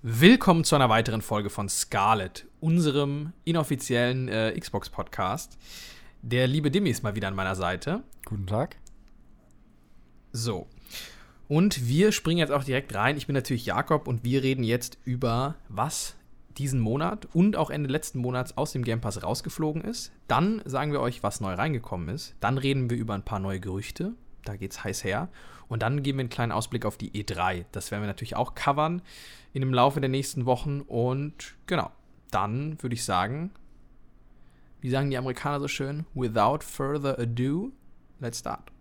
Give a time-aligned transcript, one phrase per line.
[0.00, 5.58] Willkommen zu einer weiteren Folge von Scarlet, unserem inoffiziellen äh, Xbox-Podcast.
[6.22, 8.04] Der liebe Dimmy ist mal wieder an meiner Seite.
[8.24, 8.76] Guten Tag.
[10.30, 10.68] So.
[11.48, 13.16] Und wir springen jetzt auch direkt rein.
[13.16, 16.14] Ich bin natürlich Jakob und wir reden jetzt über was
[16.58, 20.12] diesen Monat und auch Ende letzten Monats aus dem Game Pass rausgeflogen ist.
[20.28, 22.36] Dann sagen wir euch, was neu reingekommen ist.
[22.38, 24.14] Dann reden wir über ein paar neue Gerüchte.
[24.44, 25.28] Da geht's heiß her.
[25.68, 27.64] Und dann geben wir einen kleinen Ausblick auf die E3.
[27.72, 29.02] Das werden wir natürlich auch covern
[29.52, 30.80] in dem Laufe der nächsten Wochen.
[30.80, 31.90] Und genau,
[32.30, 33.50] dann würde ich sagen,
[34.80, 37.72] wie sagen die Amerikaner so schön, without further ado,
[38.20, 38.72] let's start.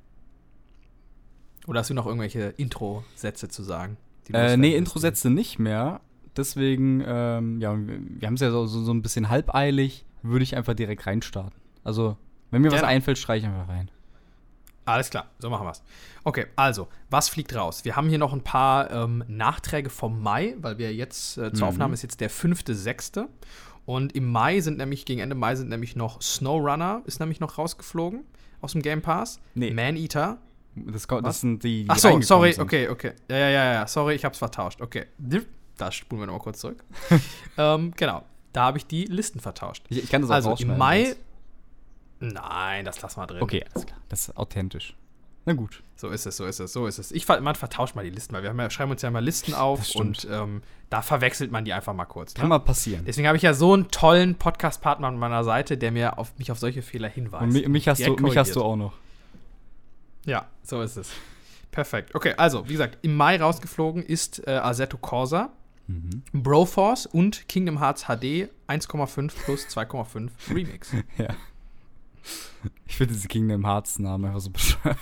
[1.67, 3.97] Oder hast du noch irgendwelche Intro-Sätze zu sagen?
[4.31, 6.01] Äh, nee, Intro-Sätze nicht mehr.
[6.35, 10.55] Deswegen, ähm, ja, wir haben es ja so, so, so, ein bisschen halbeilig, würde ich
[10.55, 11.59] einfach direkt reinstarten.
[11.83, 12.15] Also,
[12.51, 12.83] wenn mir Gerne.
[12.83, 13.89] was einfällt, streiche ich einfach rein.
[14.87, 15.83] Alles klar, so machen wir es.
[16.23, 17.83] Okay, also, was fliegt raus?
[17.83, 21.67] Wir haben hier noch ein paar ähm, Nachträge vom Mai, weil wir jetzt, äh, zur
[21.67, 21.73] mhm.
[21.73, 23.27] Aufnahme ist jetzt der 5.6.
[23.85, 27.57] Und im Mai sind nämlich, gegen Ende Mai sind nämlich noch SnowRunner, ist nämlich noch
[27.57, 28.25] rausgeflogen
[28.61, 29.39] aus dem Game Pass.
[29.55, 29.71] Nee.
[29.71, 30.37] Maneater.
[30.75, 32.63] Das, das sind die, die Ach so, sorry, sind.
[32.63, 33.13] okay, okay.
[33.29, 34.81] Ja, ja, ja, ja, sorry, ich hab's vertauscht.
[34.81, 35.05] Okay.
[35.77, 36.83] Da spulen wir nochmal kurz zurück.
[37.57, 39.83] ähm, genau, da habe ich die Listen vertauscht.
[39.89, 41.15] Ich, ich kann das auch Also im Mai.
[42.19, 43.41] Nein, das lass mal drin.
[43.41, 43.99] Okay, alles klar.
[44.09, 44.95] Das ist authentisch.
[45.47, 45.81] Na gut.
[45.95, 47.11] So ist es, so ist es, so ist es.
[47.13, 49.95] Ich, man vertauscht mal die Listen, weil wir ja, schreiben uns ja mal Listen auf
[49.95, 52.35] und ähm, da verwechselt man die einfach mal kurz.
[52.35, 52.41] Ne?
[52.41, 53.05] Kann mal passieren.
[53.05, 56.51] Deswegen habe ich ja so einen tollen Podcast-Partner an meiner Seite, der mir auf, mich
[56.51, 57.43] auf solche Fehler hinweist.
[57.43, 58.93] Und mich, mich hast, du, mich hast du auch noch.
[60.25, 61.11] Ja, so ist es.
[61.71, 62.13] Perfekt.
[62.13, 65.51] Okay, also, wie gesagt, im Mai rausgeflogen ist äh, Assetto Corsa,
[65.87, 66.23] mhm.
[66.33, 70.91] Broforce und Kingdom Hearts HD 1,5 plus 2,5 Remix.
[71.17, 71.29] ja.
[72.85, 74.97] Ich finde diese Kingdom Hearts Namen einfach so bescheuert.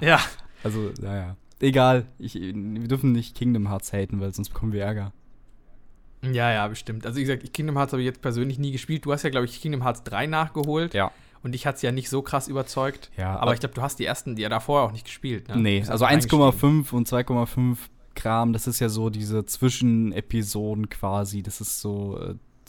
[0.00, 0.20] Ja.
[0.62, 1.36] Also, naja.
[1.60, 5.12] Egal, ich, wir dürfen nicht Kingdom Hearts haten, weil sonst bekommen wir Ärger.
[6.22, 7.06] Ja, ja, bestimmt.
[7.06, 9.04] Also, wie gesagt, Kingdom Hearts habe ich jetzt persönlich nie gespielt.
[9.04, 10.94] Du hast ja, glaube ich, Kingdom Hearts 3 nachgeholt.
[10.94, 11.12] Ja.
[11.42, 13.10] Und dich hat es ja nicht so krass überzeugt.
[13.18, 13.38] Ja.
[13.38, 15.48] Aber ich glaube, du hast die ersten, die ja davor auch nicht gespielt.
[15.48, 15.58] Ne?
[15.58, 17.76] Nee, also 1,5 und 2,5
[18.14, 21.42] Kram, das ist ja so diese Zwischenepisoden quasi.
[21.42, 22.18] Das ist so,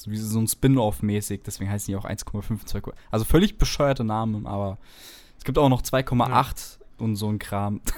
[0.10, 1.42] wie so ein Spin-off-mäßig.
[1.46, 4.78] Deswegen heißen die auch 1,5, 2, Also völlig bescheuerte Namen, aber
[5.38, 6.86] es gibt auch noch 2,8 ja.
[6.98, 7.82] und so ein Kram.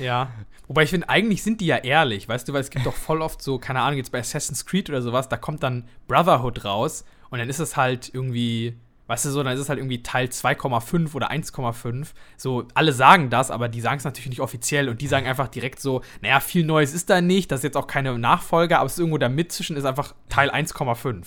[0.00, 0.30] Ja.
[0.66, 3.22] Wobei ich finde, eigentlich sind die ja ehrlich, weißt du, weil es gibt doch voll
[3.22, 7.04] oft so, keine Ahnung, jetzt bei Assassin's Creed oder sowas, da kommt dann Brotherhood raus
[7.30, 8.76] und dann ist es halt irgendwie
[9.10, 12.10] Weißt du so, dann ist es halt irgendwie Teil 2,5 oder 1,5.
[12.36, 15.48] So, alle sagen das, aber die sagen es natürlich nicht offiziell und die sagen einfach
[15.48, 18.86] direkt so, naja, viel Neues ist da nicht, das ist jetzt auch keine Nachfolger, aber
[18.86, 21.24] es ist irgendwo da mitzwischen, ist einfach Teil 1,5.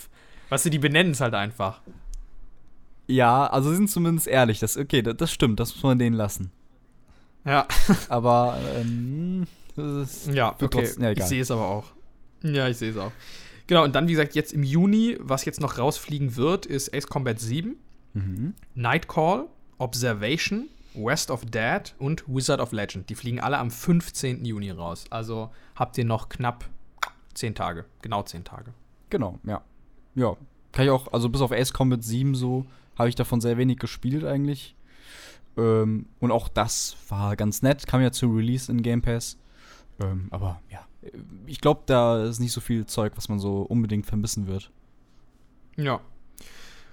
[0.47, 1.81] Weißt du, die benennen es halt einfach.
[3.07, 4.61] Ja, also sie sind zumindest ehrlich.
[4.61, 6.53] Das, okay, das, das stimmt, das muss man denen lassen.
[7.43, 7.67] Ja.
[8.07, 9.45] aber, ähm,
[9.75, 10.67] das ist, ja, okay.
[10.71, 11.91] Trotzdem, ja, ich sehe es aber auch.
[12.43, 13.11] Ja, ich sehe es auch.
[13.67, 17.07] Genau, und dann, wie gesagt, jetzt im Juni, was jetzt noch rausfliegen wird, ist Ace
[17.07, 17.75] Combat 7,
[18.13, 18.53] mhm.
[18.75, 19.47] Nightcall,
[19.77, 23.09] Observation, West of Dead und Wizard of Legend.
[23.09, 24.45] Die fliegen alle am 15.
[24.45, 25.05] Juni raus.
[25.09, 26.65] Also habt ihr noch knapp
[27.33, 27.85] 10 Tage.
[28.01, 28.73] Genau 10 Tage.
[29.09, 29.61] Genau, ja.
[30.15, 30.35] Ja.
[30.71, 32.65] Kann ich auch, also bis auf Ace Combat 7 so,
[32.97, 34.75] habe ich davon sehr wenig gespielt eigentlich.
[35.57, 37.87] Ähm, und auch das war ganz nett.
[37.87, 39.37] Kam ja zu Release in Game Pass.
[40.01, 40.85] Ähm, aber ja,
[41.45, 44.71] ich glaube, da ist nicht so viel Zeug, was man so unbedingt vermissen wird.
[45.75, 46.01] Ja.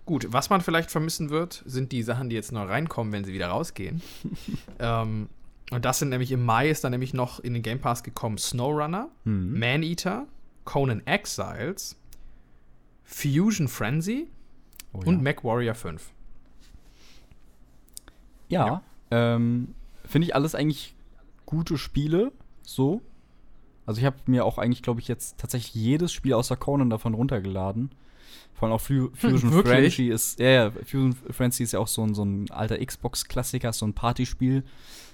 [0.06, 3.32] Gut, was man vielleicht vermissen wird, sind die Sachen, die jetzt noch reinkommen, wenn sie
[3.32, 4.02] wieder rausgehen.
[4.78, 5.28] ähm,
[5.70, 8.38] und das sind nämlich im Mai ist dann nämlich noch in den Game Pass gekommen
[8.38, 9.58] SnowRunner, mhm.
[9.58, 10.26] Maneater,
[10.64, 11.96] Conan Exiles,
[13.04, 14.28] Fusion Frenzy
[14.92, 15.06] oh, ja.
[15.06, 16.12] und MacWarrior 5.
[18.48, 18.82] Ja, ja.
[19.12, 20.94] Ähm, finde ich alles eigentlich
[21.46, 22.32] gute Spiele,
[22.62, 23.00] so.
[23.86, 27.14] Also ich habe mir auch eigentlich, glaube ich, jetzt tatsächlich jedes Spiel außer Conan davon
[27.14, 27.90] runtergeladen.
[28.54, 28.80] Vor allem auch
[29.16, 32.50] Fusion hm, Frenzy ist, ja, ja, Fusion Frenzy ist ja auch so ein, so ein
[32.50, 34.64] alter Xbox-Klassiker, so ein Partyspiel,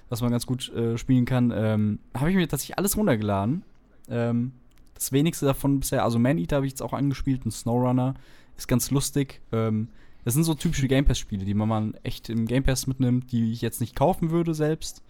[0.08, 1.52] was man ganz gut äh, spielen kann.
[1.54, 3.62] Ähm, habe ich mir tatsächlich alles runtergeladen.
[4.08, 4.52] Ähm,
[4.94, 8.14] das wenigste davon bisher, also Man-Eater habe ich jetzt auch angespielt und SnowRunner
[8.56, 9.40] ist ganz lustig.
[9.52, 9.88] Ähm,
[10.24, 13.52] das sind so typische Game Pass-Spiele, die man mal echt im Game Pass mitnimmt, die
[13.52, 15.02] ich jetzt nicht kaufen würde selbst.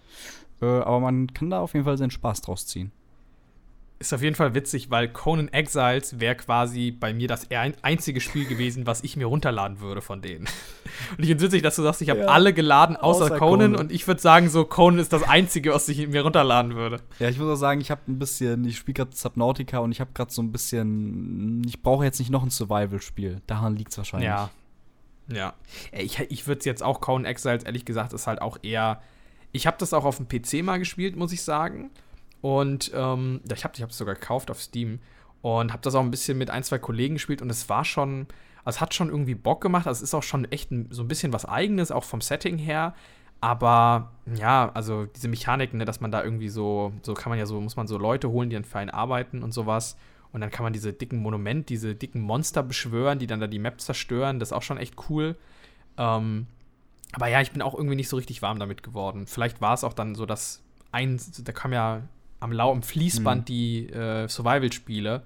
[0.60, 2.92] Äh, aber man kann da auf jeden Fall seinen Spaß draus ziehen
[3.98, 7.48] ist auf jeden Fall witzig, weil Conan Exiles wäre quasi bei mir das
[7.82, 10.46] einzige Spiel gewesen, was ich mir runterladen würde von denen.
[11.16, 13.38] Und ich finde es witzig, dass du sagst, ich habe ja, alle geladen außer, außer
[13.38, 16.74] Conan, Conan, und ich würde sagen, so Conan ist das einzige, was ich mir runterladen
[16.74, 17.00] würde.
[17.18, 20.00] Ja, ich muss auch sagen, ich habe ein bisschen, ich spiele gerade Subnautica und ich
[20.00, 23.42] habe gerade so ein bisschen, ich brauche jetzt nicht noch ein Survival-Spiel.
[23.46, 24.28] Daran liegt es wahrscheinlich.
[24.28, 24.50] Ja.
[25.32, 25.54] Ja.
[25.92, 29.02] Ich, ich würde es jetzt auch Conan Exiles, ehrlich gesagt, ist halt auch eher.
[29.52, 31.90] Ich habe das auch auf dem PC mal gespielt, muss ich sagen.
[32.46, 35.00] Und ähm, ich habe es sogar gekauft auf Steam
[35.42, 38.28] und habe das auch ein bisschen mit ein, zwei Kollegen gespielt und es war schon,
[38.64, 39.88] also es hat schon irgendwie Bock gemacht.
[39.88, 42.56] Also es ist auch schon echt ein, so ein bisschen was Eigenes, auch vom Setting
[42.56, 42.94] her.
[43.40, 47.46] Aber ja, also diese Mechaniken, ne, dass man da irgendwie so, so kann man ja
[47.46, 49.96] so, muss man so Leute holen, die dann für einen arbeiten und sowas.
[50.32, 53.58] Und dann kann man diese dicken Monument, diese dicken Monster beschwören, die dann da die
[53.58, 54.38] Map zerstören.
[54.38, 55.34] Das ist auch schon echt cool.
[55.98, 56.46] Ähm,
[57.12, 59.26] aber ja, ich bin auch irgendwie nicht so richtig warm damit geworden.
[59.26, 62.02] Vielleicht war es auch dann so, dass ein, da kam ja
[62.40, 63.44] am Lau im Fließband mhm.
[63.44, 65.22] die äh, Survival-Spiele.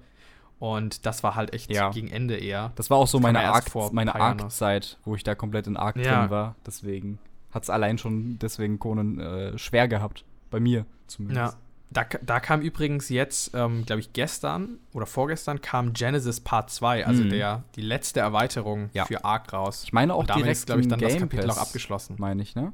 [0.59, 1.89] Und das war halt echt ja.
[1.89, 2.71] gegen Ende eher.
[2.75, 6.21] Das war auch so das meine Arc-Zeit, meine wo ich da komplett in Arc ja.
[6.21, 6.55] drin war.
[6.65, 7.17] Deswegen
[7.51, 10.23] hat es allein schon deswegen Conan äh, schwer gehabt.
[10.51, 11.53] Bei mir zumindest.
[11.53, 11.59] Ja.
[11.89, 17.05] Da, da kam übrigens jetzt, ähm, glaube ich, gestern oder vorgestern kam Genesis Part 2,
[17.05, 17.29] also mhm.
[17.31, 19.03] der, die letzte Erweiterung ja.
[19.05, 19.81] für Arc raus.
[19.83, 22.15] Ich meine auch damit direkt, glaube ich, dann Game das Kapitel Pass, auch abgeschlossen.
[22.17, 22.71] Meine ich, ne?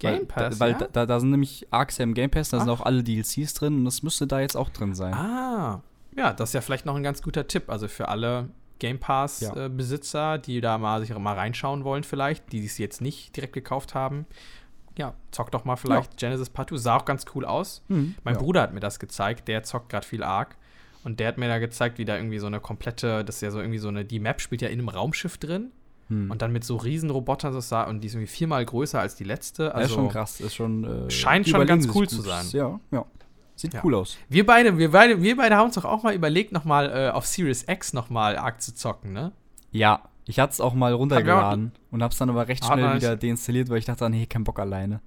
[0.00, 0.78] Game Pass, Weil, ja?
[0.78, 2.62] da, da, da, sind nämlich Arcs ja im Game Pass, da Ach.
[2.62, 5.14] sind auch alle DLCs drin und das müsste da jetzt auch drin sein.
[5.14, 5.82] Ah,
[6.16, 7.70] ja, das ist ja vielleicht noch ein ganz guter Tipp.
[7.70, 8.48] Also für alle
[8.78, 10.34] Game Pass-Besitzer, ja.
[10.34, 13.94] äh, die da mal sich mal reinschauen wollen, vielleicht, die es jetzt nicht direkt gekauft
[13.94, 14.26] haben.
[14.98, 16.28] Ja, zock doch mal vielleicht ja.
[16.28, 16.76] Genesis Part 2.
[16.76, 17.82] Sah auch ganz cool aus.
[17.88, 18.36] Mhm, mein.
[18.36, 20.56] Bruder hat mir das gezeigt, der zockt gerade viel Arc.
[21.04, 23.50] Und der hat mir da gezeigt, wie da irgendwie so eine komplette, das ist ja
[23.50, 25.70] so irgendwie so eine, die Map spielt ja in einem Raumschiff drin.
[26.10, 26.30] Hm.
[26.30, 29.24] Und dann mit so Riesenrobotern so sah und die ist irgendwie viermal größer als die
[29.24, 29.74] letzte.
[29.74, 31.06] Also ist schon krass, ist schon.
[31.06, 32.44] Äh, scheint schon ganz cool zu sein.
[32.50, 33.06] Ja, ja.
[33.54, 33.80] Sieht ja.
[33.84, 34.16] cool aus.
[34.28, 37.26] Wir beide, wir beide, wir beide haben uns doch auch mal überlegt, nochmal äh, auf
[37.26, 39.32] Series X nochmal Arc zu zocken, ne?
[39.70, 43.16] Ja, ich hatte es auch mal runtergeladen auch, und hab's dann aber recht schnell wieder
[43.16, 45.00] deinstalliert, weil ich dachte, nee, kein Bock alleine.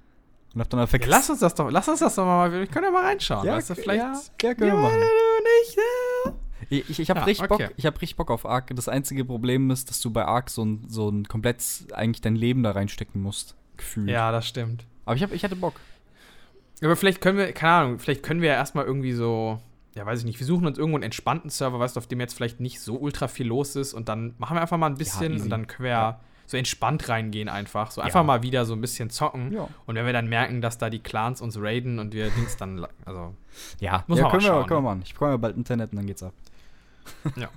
[0.54, 1.12] Und hab dann aber vergessen.
[1.12, 3.46] Ja, lass uns das doch, lass uns das doch mal, wir können ja mal reinschauen.
[3.46, 4.00] Ja, weißt du, vielleicht.
[4.00, 4.14] Ja,
[4.44, 5.00] ja können wir machen.
[5.00, 5.78] Nicht.
[6.82, 7.68] Ich, ich, habe ja, richtig, okay.
[7.68, 8.72] Bock, hab richtig Bock auf Ark.
[8.76, 12.36] Das einzige Problem ist, dass du bei Ark so ein, so ein komplett eigentlich dein
[12.36, 13.56] Leben da reinstecken musst.
[13.78, 14.10] Gefühlt.
[14.10, 14.86] Ja, das stimmt.
[15.06, 15.74] Aber ich, hab, ich hatte Bock.
[16.82, 19.60] Aber vielleicht können wir, keine Ahnung, vielleicht können wir ja erstmal irgendwie so,
[19.96, 22.20] ja, weiß ich nicht, wir suchen uns irgendwo einen entspannten Server, weißt du, auf dem
[22.20, 24.98] jetzt vielleicht nicht so ultra viel los ist und dann machen wir einfach mal ein
[24.98, 26.20] bisschen ja, und dann können wir ja.
[26.46, 27.92] so entspannt reingehen einfach.
[27.92, 28.24] So einfach ja.
[28.24, 29.56] mal wieder so ein bisschen zocken.
[29.86, 32.86] Und wenn wir dann merken, dass da die Clans uns raiden und wir Dings dann,
[33.06, 33.34] also.
[33.80, 35.02] Ja, muss ja, man können, schauen, wir, können wir machen.
[35.06, 36.34] Ich bekomme bald Internet und dann geht's ab.
[37.36, 37.50] Ja.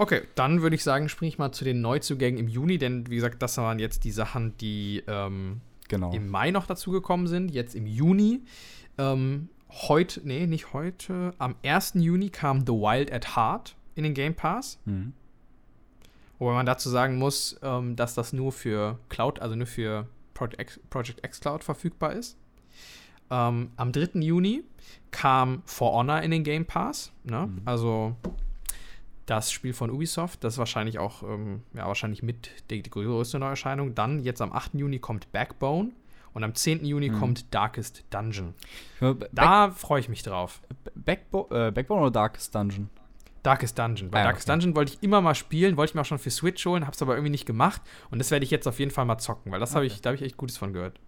[0.00, 3.16] Okay, dann würde ich sagen, springe ich mal zu den Neuzugängen im Juni, denn wie
[3.16, 6.12] gesagt, das waren jetzt die Sachen, die ähm, genau.
[6.12, 8.42] im Mai noch dazugekommen sind, jetzt im Juni.
[8.96, 11.94] Ähm, heute, nee, nicht heute, am 1.
[11.94, 14.78] Juni kam The Wild at Heart in den Game Pass.
[14.84, 15.14] Mhm.
[16.38, 20.60] Wobei man dazu sagen muss, ähm, dass das nur für Cloud, also nur für Project,
[20.60, 22.38] X, Project X Cloud verfügbar ist.
[23.30, 24.20] Ähm, am 3.
[24.20, 24.62] Juni
[25.10, 27.12] kam For Honor in den Game Pass.
[27.24, 27.48] Ne?
[27.48, 27.62] Mhm.
[27.64, 28.16] Also
[29.28, 33.38] das Spiel von Ubisoft, das ist wahrscheinlich auch, ähm, ja, wahrscheinlich mit die, die größte
[33.38, 33.94] Neuerscheinung.
[33.94, 34.74] Dann, jetzt am 8.
[34.74, 35.92] Juni kommt Backbone
[36.32, 36.84] und am 10.
[36.84, 37.18] Juni mhm.
[37.18, 38.54] kommt Darkest Dungeon.
[39.32, 40.62] da freue ich mich drauf.
[40.94, 42.88] Backbo äh, Backbone oder Darkest Dungeon?
[43.42, 44.10] Darkest Dungeon.
[44.10, 44.54] Bei ah, Darkest okay.
[44.54, 46.94] Dungeon wollte ich immer mal spielen, wollte ich mir auch schon für Switch holen, habe
[46.94, 47.82] es aber irgendwie nicht gemacht.
[48.10, 49.76] Und das werde ich jetzt auf jeden Fall mal zocken, weil das okay.
[49.76, 50.98] habe ich, da habe ich echt Gutes von gehört.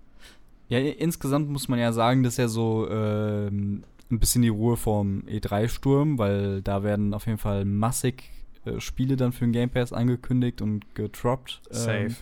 [0.68, 5.22] Ja, insgesamt muss man ja sagen, dass er so ähm, ein bisschen die Ruhe vom
[5.22, 8.30] E3-Sturm, weil da werden auf jeden Fall massig
[8.64, 11.62] äh, Spiele dann für den Game Pass angekündigt und gedroppt.
[11.70, 12.16] Ähm, safe.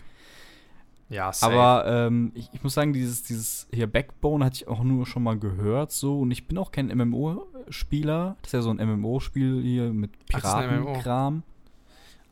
[1.09, 1.53] Ja, safe.
[1.53, 5.23] Aber ähm, ich, ich, muss sagen, dieses, dieses hier Backbone hatte ich auch nur schon
[5.23, 8.37] mal gehört so und ich bin auch kein MMO-Spieler.
[8.41, 11.43] Das ist ja so ein MMO-Spiel hier mit Piratenkram.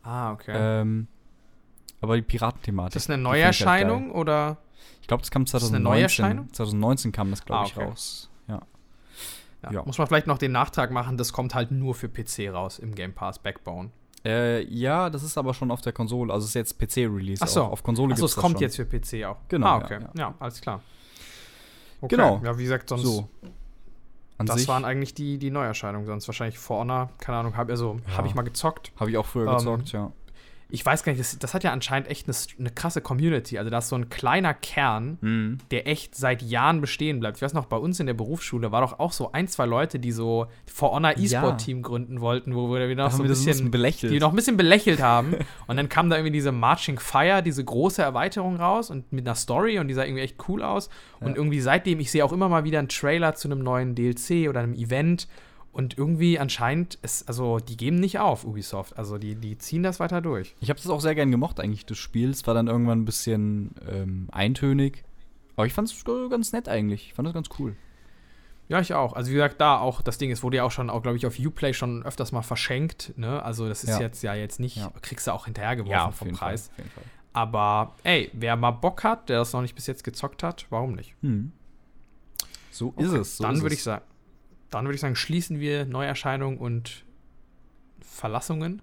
[0.03, 0.53] Ah, okay.
[0.55, 1.07] Ähm,
[2.01, 2.95] aber die Piratenthematik.
[2.95, 4.57] Ist das eine halt Neuerscheinung halt oder?
[5.01, 5.47] Ich glaube, das kam 2019.
[5.47, 6.53] Ist das eine Neuerscheinung?
[6.53, 7.81] 2019 kam das, glaube ah, okay.
[7.81, 8.29] ich, raus.
[9.71, 9.79] Ja.
[9.79, 9.85] Ja.
[9.85, 12.95] Muss man vielleicht noch den Nachtrag machen, das kommt halt nur für PC raus im
[12.95, 13.91] Game Pass Backbone.
[14.25, 17.41] Äh, ja, das ist aber schon auf der Konsole, also es ist jetzt PC-Release.
[17.41, 18.61] Achso, auf Konsole Achso, es kommt schon.
[18.61, 19.37] jetzt für PC auch.
[19.47, 19.67] Genau.
[19.67, 19.99] Ah, okay.
[20.01, 20.35] Ja, ja.
[20.39, 20.81] alles klar.
[22.01, 22.15] Okay.
[22.15, 22.41] Genau.
[22.43, 23.03] Ja, wie gesagt, sonst.
[23.03, 23.29] So.
[24.37, 28.17] das waren eigentlich die, die Neuerscheinungen, sonst wahrscheinlich For Honor, keine Ahnung, habe also, ja.
[28.17, 28.91] hab ich mal gezockt.
[28.99, 30.11] Habe ich auch früher ähm, gezockt, ja
[30.69, 33.57] ich weiß gar nicht, das, das hat ja anscheinend echt eine, eine, krasse Community.
[33.57, 35.57] Also da ist so ein kleiner Kern, mhm.
[35.71, 37.37] der echt seit Jahren bestehen bleibt.
[37.37, 39.97] Ich weiß noch, bei uns in der Berufsschule war doch auch so ein, zwei Leute,
[39.97, 41.83] die so For Honor E-Sport-Team ja.
[41.83, 44.11] gründen wollten, wo wir noch so ein bisschen, ein bisschen, belächelt.
[44.11, 45.35] die noch ein bisschen belächelt haben.
[45.67, 49.35] und dann kam da irgendwie diese Marching Fire, diese große Erweiterung raus und mit einer
[49.35, 50.89] Story und die sah irgendwie echt cool aus.
[51.21, 51.27] Ja.
[51.27, 54.49] Und irgendwie seitdem, ich sehe auch immer mal wieder einen Trailer zu einem neuen DLC
[54.49, 55.29] oder einem Event
[55.77, 58.97] und irgendwie anscheinend ist, also die geben nicht auf, Ubisoft.
[58.97, 60.55] Also die, die ziehen das weiter durch.
[60.59, 62.31] Ich habe das auch sehr gern gemocht, eigentlich, das Spiel.
[62.31, 65.03] Es war dann irgendwann ein bisschen ähm, eintönig.
[65.55, 67.09] Aber ich fand es ganz nett eigentlich.
[67.09, 67.75] Ich fand das ganz cool.
[68.69, 69.13] Ja, ich auch.
[69.13, 71.27] Also wie gesagt, da auch, das Ding ist, wurde ja auch schon, auch glaube ich,
[71.27, 73.13] auf Uplay schon öfters mal verschenkt.
[73.15, 73.43] Ne?
[73.43, 73.99] Also das ist ja.
[73.99, 74.91] jetzt ja jetzt nicht, ja.
[75.03, 76.71] kriegst du auch hinterhergeworfen ja, vom Preis.
[76.75, 76.85] Fall,
[77.33, 80.93] Aber ey, wer mal Bock hat, der das noch nicht bis jetzt gezockt hat, warum
[80.93, 81.13] nicht?
[81.21, 81.51] Hm.
[82.71, 83.03] So okay.
[83.03, 83.37] ist es.
[83.37, 84.03] So dann würde ich sagen,
[84.69, 87.03] dann würde ich sagen, schließen wir Neuerscheinungen und
[88.01, 88.81] Verlassungen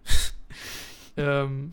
[1.16, 1.70] ähm,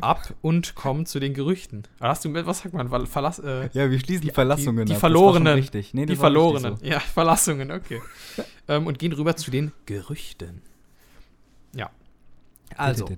[0.00, 1.84] ab und kommen zu den Gerüchten.
[2.00, 3.06] Hast du, was sagt man?
[3.06, 4.86] Verlass, äh, ja, wir schließen die Verlassungen.
[4.86, 5.54] Die, die Verlorenen.
[5.54, 5.94] Richtig.
[5.94, 6.76] Nee, die Verlorenen.
[6.76, 6.84] So.
[6.84, 8.00] Ja, Verlassungen, okay.
[8.68, 10.62] ähm, und gehen rüber zu den Gerüchten.
[11.74, 11.90] Ja.
[12.76, 13.08] Also.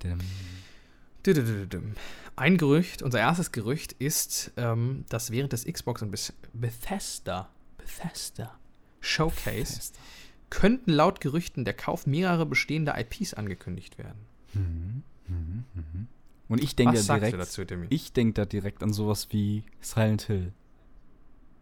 [2.37, 6.11] Ein Gerücht, unser erstes Gerücht ist, ähm, dass während des Xbox und
[6.55, 8.60] Bethesda, Bethesda
[9.01, 9.99] Showcase Bethesda.
[10.51, 14.21] könnten laut Gerüchten der Kauf mehrerer bestehender IPs angekündigt werden.
[14.55, 15.03] Mhm.
[15.29, 15.65] Mhm.
[15.75, 16.07] Mhm.
[16.49, 20.53] Und ich denke da direkt, dazu, ich denke da direkt an sowas wie Silent Hill.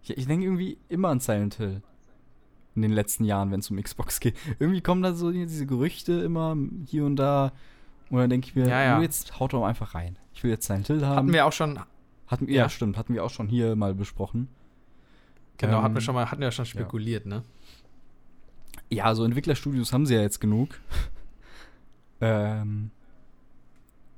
[0.02, 1.82] Ich, ich denke irgendwie immer an Silent Hill
[2.74, 4.34] in den letzten Jahren, wenn es um Xbox geht.
[4.58, 7.52] Irgendwie kommen da so diese Gerüchte immer hier und da.
[8.08, 9.02] Und dann denke ich mir, ja, ja.
[9.02, 10.16] jetzt haut doch einfach rein.
[10.32, 11.16] Ich will jetzt Silent Hill haben.
[11.16, 11.78] Hatten wir auch schon.
[12.26, 12.62] Hatten, ja.
[12.62, 12.96] ja, stimmt.
[12.96, 14.48] Hatten wir auch schon hier mal besprochen.
[15.58, 17.30] Genau, ähm, hatten wir schon mal, hatten wir schon spekuliert, ja.
[17.30, 17.42] ne?
[18.90, 20.80] Ja, so Entwicklerstudios haben sie ja jetzt genug.
[22.20, 22.90] ähm,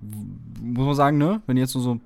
[0.01, 1.43] muss man sagen, ne?
[1.47, 2.01] Wenn jetzt so, so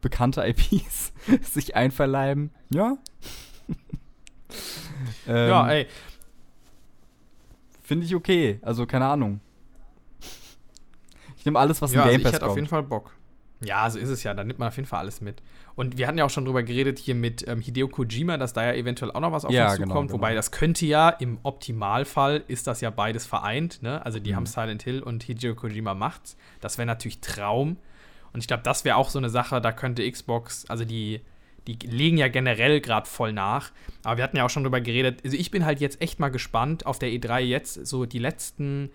[0.00, 2.96] bekannte IPs sich einverleiben, ja.
[5.26, 5.86] ähm, ja, ey.
[7.82, 8.58] Finde ich okay.
[8.62, 9.40] Also, keine Ahnung.
[11.36, 13.12] Ich nehme alles, was ja, in Game also Pass ich hätte auf jeden Fall Bock.
[13.60, 14.34] Ja, so ist es ja.
[14.34, 15.42] Da nimmt man auf jeden Fall alles mit.
[15.78, 18.64] Und wir hatten ja auch schon drüber geredet hier mit ähm, Hideo Kojima, dass da
[18.64, 20.08] ja eventuell auch noch was auf ja, uns genau, zukommt.
[20.08, 20.18] Genau.
[20.18, 23.80] Wobei das könnte ja im Optimalfall ist das ja beides vereint.
[23.80, 24.04] Ne?
[24.04, 24.36] Also die mhm.
[24.36, 26.36] haben Silent Hill und Hideo Kojima macht's.
[26.60, 27.76] Das wäre natürlich Traum.
[28.32, 31.20] Und ich glaube, das wäre auch so eine Sache, da könnte Xbox, also die,
[31.68, 33.70] die legen ja generell gerade voll nach.
[34.02, 35.20] Aber wir hatten ja auch schon drüber geredet.
[35.24, 38.90] Also ich bin halt jetzt echt mal gespannt auf der E3 jetzt so die letzten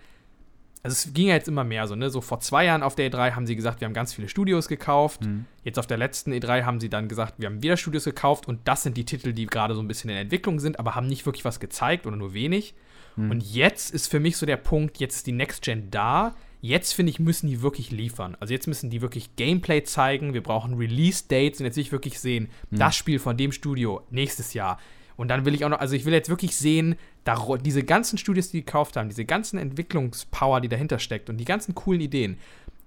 [0.84, 2.10] also es ging ja jetzt immer mehr so, ne?
[2.10, 4.68] So vor zwei Jahren auf der E3 haben sie gesagt, wir haben ganz viele Studios
[4.68, 5.24] gekauft.
[5.24, 5.46] Mhm.
[5.64, 8.60] Jetzt auf der letzten E3 haben sie dann gesagt, wir haben wieder Studios gekauft und
[8.68, 11.24] das sind die Titel, die gerade so ein bisschen in Entwicklung sind, aber haben nicht
[11.24, 12.74] wirklich was gezeigt oder nur wenig.
[13.16, 13.30] Mhm.
[13.30, 16.34] Und jetzt ist für mich so der Punkt, jetzt ist die Next Gen da.
[16.60, 18.36] Jetzt finde ich, müssen die wirklich liefern.
[18.38, 20.34] Also jetzt müssen die wirklich Gameplay zeigen.
[20.34, 22.76] Wir brauchen Release-Dates und jetzt will ich wirklich sehen, mhm.
[22.76, 24.78] das Spiel von dem Studio nächstes Jahr.
[25.16, 28.18] Und dann will ich auch noch, also ich will jetzt wirklich sehen, da, diese ganzen
[28.18, 32.38] Studios, die, gekauft haben, diese ganzen Entwicklungspower, die dahinter steckt und die ganzen coolen Ideen,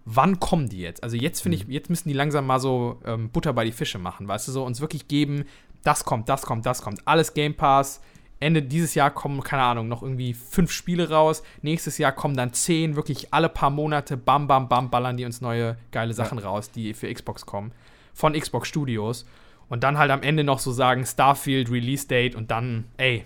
[0.05, 1.03] wann kommen die jetzt?
[1.03, 1.73] Also jetzt finde ich, mhm.
[1.73, 4.63] jetzt müssen die langsam mal so ähm, Butter bei die Fische machen, weißt du, so
[4.63, 5.45] uns wirklich geben,
[5.83, 8.01] das kommt, das kommt, das kommt, alles Game Pass.
[8.39, 11.41] Ende dieses Jahr kommen, keine Ahnung, noch irgendwie fünf Spiele raus.
[11.63, 15.41] Nächstes Jahr kommen dann zehn, wirklich alle paar Monate, bam, bam, bam, ballern die uns
[15.41, 16.45] neue geile Sachen ja.
[16.45, 17.71] raus, die für Xbox kommen.
[18.13, 19.25] Von Xbox Studios.
[19.69, 23.25] Und dann halt am Ende noch so sagen, Starfield, Release Date und dann, ey,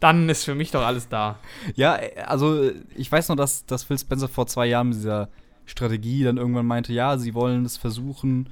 [0.00, 1.38] dann ist für mich doch alles da.
[1.74, 5.28] Ja, also ich weiß noch, dass, dass Phil Spencer vor zwei Jahren mit dieser
[5.64, 8.48] Strategie dann irgendwann meinte, ja, sie wollen es versuchen,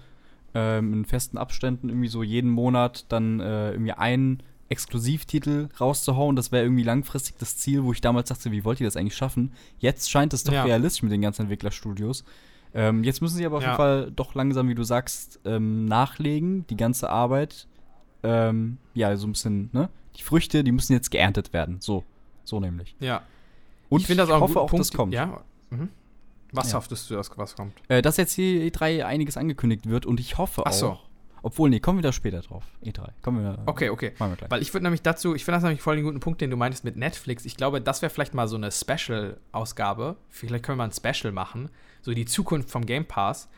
[0.54, 6.36] ähm, in festen Abständen irgendwie so jeden Monat dann äh, irgendwie einen Exklusivtitel rauszuhauen.
[6.36, 9.16] Das wäre irgendwie langfristig das Ziel, wo ich damals dachte, wie wollt ihr das eigentlich
[9.16, 9.52] schaffen?
[9.78, 10.64] Jetzt scheint es doch ja.
[10.64, 12.24] realistisch mit den ganzen Entwicklerstudios.
[12.74, 13.70] Ähm, jetzt müssen sie aber auf ja.
[13.70, 17.66] jeden Fall doch langsam, wie du sagst, ähm, nachlegen, die ganze Arbeit.
[18.22, 19.88] Ähm, ja, so ein bisschen, ne?
[20.16, 21.78] Die Früchte, die müssen jetzt geerntet werden.
[21.80, 22.04] So.
[22.44, 22.94] So nämlich.
[23.00, 23.22] Ja.
[23.88, 25.14] Und ich, finde das auch hoffe auch, Punkt, das kommt.
[25.14, 25.42] Ja.
[25.70, 25.88] Mhm.
[26.52, 26.76] Was ja.
[26.76, 27.74] hoffst du, dass was kommt?
[27.88, 30.88] Äh, dass jetzt hier E3 einiges angekündigt wird und ich hoffe Ach so.
[30.90, 31.10] auch.
[31.42, 32.64] Obwohl, nee, kommen wir da später drauf.
[32.84, 33.08] E3.
[33.22, 34.12] Kommen wir Okay, okay.
[34.18, 36.50] Wir Weil ich würde nämlich dazu, ich finde das nämlich voll den guten Punkt, den
[36.50, 37.46] du meintest mit Netflix.
[37.46, 40.16] Ich glaube, das wäre vielleicht mal so eine Special-Ausgabe.
[40.28, 41.70] Vielleicht können wir mal ein Special machen
[42.02, 43.48] so die Zukunft vom Game Pass.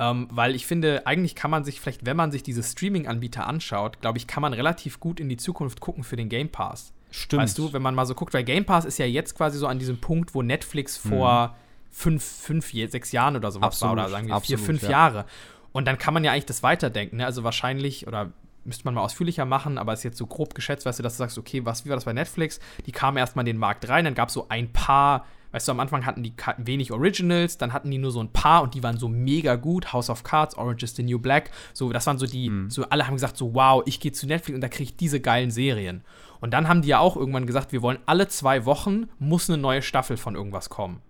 [0.00, 4.00] Ähm, weil ich finde, eigentlich kann man sich vielleicht, wenn man sich diese Streaming-Anbieter anschaut,
[4.00, 6.92] glaube ich, kann man relativ gut in die Zukunft gucken für den Game Pass.
[7.10, 7.42] Stimmt.
[7.42, 9.66] Weißt du, wenn man mal so guckt, weil Game Pass ist ja jetzt quasi so
[9.66, 11.52] an diesem Punkt, wo Netflix vor mhm.
[11.90, 14.90] fünf, fünf, sechs Jahren oder sowas absolut, war, oder sagen wir absolut, vier, fünf ja.
[14.90, 15.24] Jahre.
[15.72, 17.16] Und dann kann man ja eigentlich das weiterdenken.
[17.16, 17.26] Ne?
[17.26, 18.32] Also wahrscheinlich, oder
[18.64, 21.18] müsste man mal ausführlicher machen, aber ist jetzt so grob geschätzt, weißt du, dass du
[21.18, 22.60] sagst, okay, was, wie war das bei Netflix?
[22.86, 25.72] Die kamen erstmal in den Markt rein, dann gab es so ein paar Weißt du,
[25.72, 28.82] am Anfang hatten die wenig Originals, dann hatten die nur so ein paar und die
[28.82, 29.92] waren so mega gut.
[29.92, 31.50] House of Cards, Orange is the New Black.
[31.72, 32.70] So, das waren so die, mhm.
[32.70, 35.20] so alle haben gesagt, so wow, ich gehe zu Netflix und da kriege ich diese
[35.20, 36.02] geilen Serien.
[36.40, 39.60] Und dann haben die ja auch irgendwann gesagt, wir wollen alle zwei Wochen muss eine
[39.60, 41.00] neue Staffel von irgendwas kommen.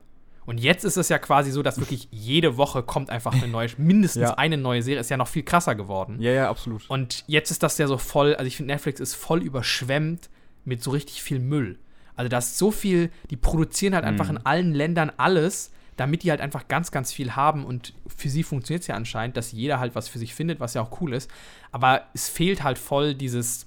[0.47, 3.69] Und jetzt ist es ja quasi so, dass wirklich jede Woche kommt einfach eine neue,
[3.77, 4.35] mindestens ja.
[4.35, 5.01] eine neue Serie.
[5.01, 6.17] Ist ja noch viel krasser geworden.
[6.21, 6.89] Ja, ja, absolut.
[6.89, 10.31] Und jetzt ist das ja so voll, also ich finde, Netflix ist voll überschwemmt
[10.65, 11.79] mit so richtig viel Müll.
[12.19, 14.11] Also da ist so viel, die produzieren halt mhm.
[14.11, 18.29] einfach in allen Ländern alles, damit die halt einfach ganz, ganz viel haben und für
[18.29, 21.01] sie funktioniert es ja anscheinend, dass jeder halt was für sich findet, was ja auch
[21.01, 21.31] cool ist.
[21.71, 23.67] Aber es fehlt halt voll dieses,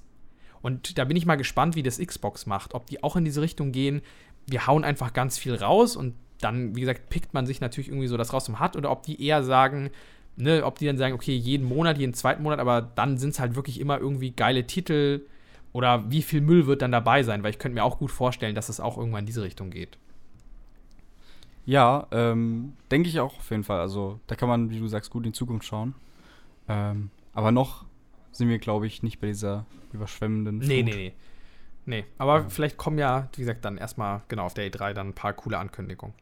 [0.62, 3.42] und da bin ich mal gespannt, wie das Xbox macht, ob die auch in diese
[3.42, 4.02] Richtung gehen,
[4.48, 8.08] wir hauen einfach ganz viel raus und dann, wie gesagt, pickt man sich natürlich irgendwie
[8.08, 9.92] so das raus und hat, oder ob die eher sagen,
[10.36, 13.40] ne, ob die dann sagen, okay, jeden Monat, jeden zweiten Monat, aber dann sind es
[13.40, 15.22] halt wirklich immer irgendwie geile Titel,
[15.74, 17.44] Oder wie viel Müll wird dann dabei sein?
[17.44, 19.98] Weil ich könnte mir auch gut vorstellen, dass es auch irgendwann in diese Richtung geht.
[21.66, 23.80] Ja, ähm, denke ich auch auf jeden Fall.
[23.80, 25.96] Also da kann man, wie du sagst, gut in die Zukunft schauen.
[26.68, 27.86] Ähm, aber noch
[28.32, 30.70] sind wir, glaube ich, nicht bei dieser überschwemmenden Flut.
[30.70, 31.14] Nee, nee, nee.
[31.86, 32.50] Nee, aber ja.
[32.50, 35.58] vielleicht kommen ja, wie gesagt, dann erstmal genau auf der E3 dann ein paar coole
[35.58, 36.14] Ankündigungen.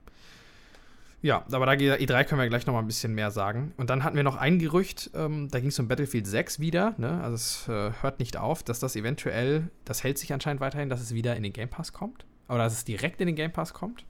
[1.21, 3.73] Ja, aber da E3 können wir gleich noch mal ein bisschen mehr sagen.
[3.77, 6.95] Und dann hatten wir noch ein Gerücht, ähm, da ging es um Battlefield 6 wieder,
[6.97, 7.21] ne?
[7.21, 11.01] Also es äh, hört nicht auf, dass das eventuell, das hält sich anscheinend weiterhin, dass
[11.01, 12.25] es wieder in den Game Pass kommt.
[12.47, 14.05] Oder dass es direkt in den Game Pass kommt.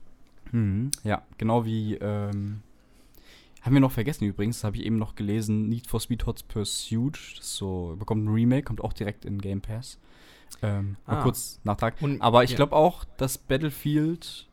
[0.52, 2.62] Mhm, ja, genau wie, ähm,
[3.62, 6.46] haben wir noch vergessen übrigens, das habe ich eben noch gelesen, Need for Speed Hot
[6.48, 9.98] Pursuit, das so, bekommt ein Remake, kommt auch direkt in Game Pass.
[10.62, 11.22] Ähm, ah.
[11.22, 11.94] kurz Nachtrag.
[12.00, 12.56] Und, Aber ich ja.
[12.56, 14.48] glaube auch, dass Battlefield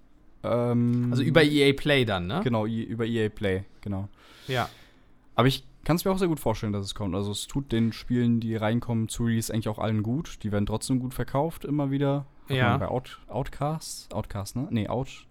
[0.52, 2.42] ähm, also über EA Play dann, ne?
[2.44, 4.10] Genau, über EA Play, genau.
[4.48, 4.70] Ja.
[5.36, 7.16] Aber ich kann es mir auch sehr gut vorstellen, dass es kommt.
[7.16, 10.40] Also es tut den Spielen, die reinkommen, zu Release eigentlich auch allen gut.
[10.44, 12.26] Die werden trotzdem gut verkauft, immer wieder.
[12.50, 12.78] Hat ja.
[12.78, 14.68] Bei Out, Outcast, Outcast, ne?
[14.70, 15.28] Nee, Out.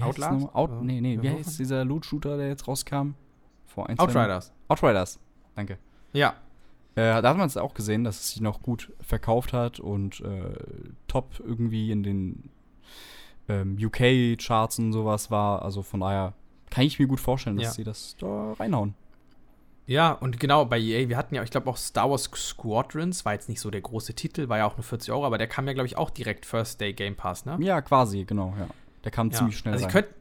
[0.00, 0.54] Outlast?
[0.54, 3.10] Out, nee, nee, wie heißt dieser Loot-Shooter, der jetzt rauskam?
[3.66, 4.52] Vor ein, Outriders.
[4.68, 5.18] Outriders,
[5.54, 5.78] danke.
[6.12, 6.34] Ja.
[6.94, 10.20] Äh, da hat man es auch gesehen, dass es sich noch gut verkauft hat und
[10.20, 10.54] äh,
[11.08, 12.50] top irgendwie in den
[13.48, 15.62] ähm, UK-Charts und sowas war.
[15.62, 16.34] Also von daher
[16.70, 17.72] kann ich mir gut vorstellen, dass ja.
[17.72, 18.94] sie das da reinhauen.
[19.86, 23.32] Ja, und genau, bei EA, wir hatten ja, ich glaube auch Star Wars Squadrons, war
[23.32, 25.66] jetzt nicht so der große Titel, war ja auch nur 40 Euro, aber der kam
[25.66, 27.58] ja, glaube ich, auch direkt First Day Game Pass, ne?
[27.60, 28.68] Ja, quasi, genau, ja.
[29.04, 29.38] Der kam ja.
[29.38, 29.74] ziemlich schnell.
[29.74, 30.14] Also, ich könnte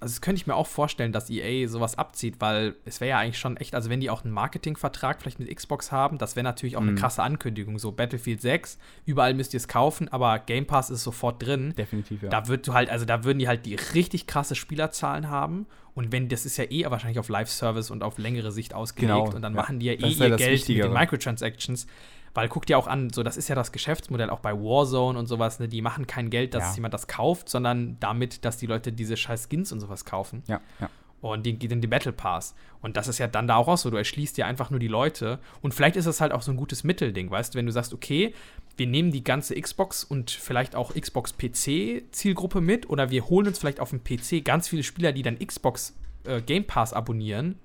[0.00, 3.18] also das könnte ich mir auch vorstellen, dass EA sowas abzieht, weil es wäre ja
[3.18, 6.44] eigentlich schon echt, also wenn die auch einen Marketingvertrag vielleicht mit Xbox haben, das wäre
[6.44, 6.88] natürlich auch mhm.
[6.88, 7.78] eine krasse Ankündigung.
[7.78, 11.74] So Battlefield 6, überall müsst ihr es kaufen, aber Game Pass ist sofort drin.
[11.76, 12.30] Definitiv, ja.
[12.30, 15.66] Da wird du halt, also da würden die halt die richtig krasse Spielerzahlen haben.
[15.92, 19.34] Und wenn, das ist ja eh wahrscheinlich auf Live-Service und auf längere Sicht ausgelegt genau,
[19.34, 19.60] und dann ja.
[19.60, 21.86] machen die ja eh ihr Geld mit den Microtransactions.
[22.34, 25.26] Weil guck dir auch an, so das ist ja das Geschäftsmodell auch bei Warzone und
[25.26, 25.68] sowas, ne?
[25.68, 26.74] Die machen kein Geld, dass ja.
[26.76, 30.42] jemand das kauft, sondern damit, dass die Leute diese scheiß Skins und sowas kaufen.
[30.46, 30.88] Ja, ja.
[31.20, 32.54] Und die den die Battle Pass.
[32.80, 34.88] Und das ist ja dann da auch, auch so, du erschließt dir einfach nur die
[34.88, 35.38] Leute.
[35.60, 37.92] Und vielleicht ist das halt auch so ein gutes Mittelding, weißt du, wenn du sagst,
[37.92, 38.32] okay,
[38.78, 43.58] wir nehmen die ganze Xbox und vielleicht auch Xbox PC-Zielgruppe mit oder wir holen uns
[43.58, 47.56] vielleicht auf dem PC ganz viele Spieler, die dann Xbox äh, Game Pass abonnieren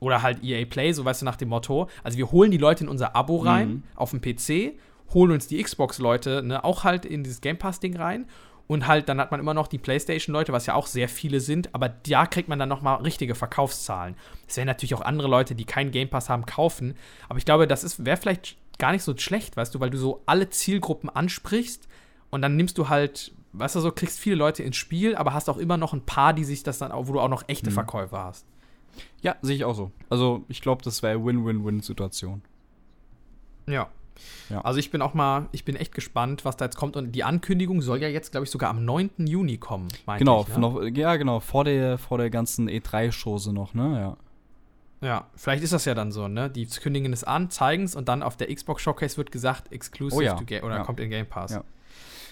[0.00, 1.88] oder halt EA Play, so weißt du nach dem Motto.
[2.04, 3.82] Also wir holen die Leute in unser Abo rein mhm.
[3.94, 4.78] auf dem PC,
[5.12, 8.26] holen uns die Xbox-Leute ne, auch halt in dieses Game Pass-Ding rein.
[8.66, 11.74] Und halt, dann hat man immer noch die PlayStation-Leute, was ja auch sehr viele sind,
[11.74, 14.14] aber da kriegt man dann nochmal richtige Verkaufszahlen.
[14.46, 16.94] Es werden natürlich auch andere Leute, die keinen Game Pass haben, kaufen.
[17.30, 20.22] Aber ich glaube, das wäre vielleicht gar nicht so schlecht, weißt du, weil du so
[20.26, 21.88] alle Zielgruppen ansprichst
[22.28, 25.48] und dann nimmst du halt, weißt du, so kriegst viele Leute ins Spiel, aber hast
[25.48, 27.74] auch immer noch ein paar, die sich das dann, wo du auch noch echte mhm.
[27.74, 28.46] Verkäufer hast.
[29.22, 29.90] Ja, sehe ich auch so.
[30.10, 32.42] Also ich glaube, das wäre Win-Win-Win-Situation.
[33.66, 33.88] Ja.
[34.48, 34.60] ja.
[34.62, 36.96] Also ich bin auch mal, ich bin echt gespannt, was da jetzt kommt.
[36.96, 39.10] Und die Ankündigung soll ja jetzt, glaube ich, sogar am 9.
[39.26, 39.88] Juni kommen.
[40.18, 40.60] Genau, ich, ne?
[40.60, 44.00] noch, ja, genau, vor der, vor der ganzen E3-Chose noch, ne?
[44.00, 44.16] Ja.
[45.00, 46.50] Ja, vielleicht ist das ja dann so, ne?
[46.50, 50.18] Die kündigen es an, zeigen es und dann auf der Xbox Showcase wird gesagt, exclusive
[50.18, 50.34] oh ja.
[50.34, 50.82] to Game oder ja.
[50.82, 51.52] kommt in Game Pass.
[51.52, 51.64] Ja.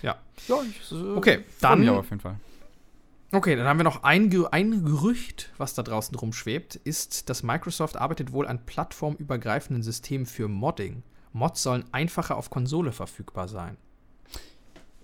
[0.03, 0.17] Ja.
[0.49, 1.81] ja ich, äh, okay, dann.
[1.81, 2.37] Mich auf jeden Fall.
[3.37, 7.99] Okay, dann haben wir noch ein, ein Gerücht, was da draußen rumschwebt, ist, dass Microsoft
[7.99, 11.03] arbeitet wohl an plattformübergreifenden Systemen für Modding.
[11.35, 13.77] Mods sollen einfacher auf Konsole verfügbar sein.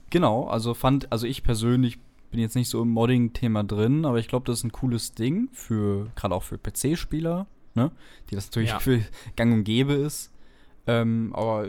[0.08, 1.98] Genau, also fand, also ich persönlich
[2.30, 5.50] bin jetzt nicht so im Modding-Thema drin, aber ich glaube, das ist ein cooles Ding
[5.52, 7.92] für, gerade auch für PC-Spieler, ne?
[8.30, 8.78] Die das natürlich ja.
[8.78, 9.02] für
[9.36, 10.32] gang und gäbe ist.
[10.86, 11.68] Ähm, aber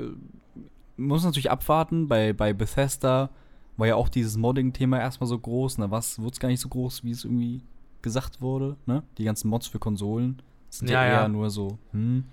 [0.96, 3.32] muss natürlich abwarten, bei, bei Bethesda
[3.78, 5.78] war ja auch dieses Modding-Thema erstmal so groß.
[5.80, 7.62] Na, was wurde es gar nicht so groß, wie es irgendwie
[8.02, 9.04] gesagt wurde, ne?
[9.18, 11.28] Die ganzen Mods für Konsolen sind ja, ja eher ja.
[11.28, 12.26] nur so, hm.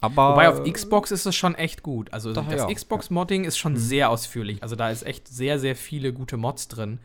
[0.00, 2.12] Aber Wobei auf Xbox ist es schon echt gut.
[2.12, 2.72] Also das ja.
[2.72, 3.78] Xbox-Modding ist schon mhm.
[3.78, 4.62] sehr ausführlich.
[4.62, 7.00] Also da ist echt sehr, sehr viele gute Mods drin.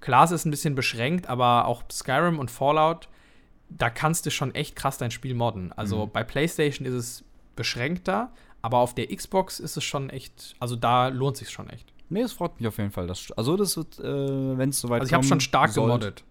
[0.00, 3.08] Klar, es ist ein bisschen beschränkt, aber auch Skyrim und Fallout,
[3.70, 5.72] da kannst du schon echt krass dein Spiel modden.
[5.72, 6.10] Also mhm.
[6.10, 7.24] bei PlayStation ist es
[7.56, 11.93] beschränkter, aber auf der Xbox ist es schon echt, also da lohnt sich schon echt.
[12.08, 13.06] Nee, es freut mich auf jeden Fall.
[13.06, 15.86] Dass, also, das wird, äh, wenn es soweit Also, ich habe schon stark sollt.
[15.86, 16.24] gemoddet.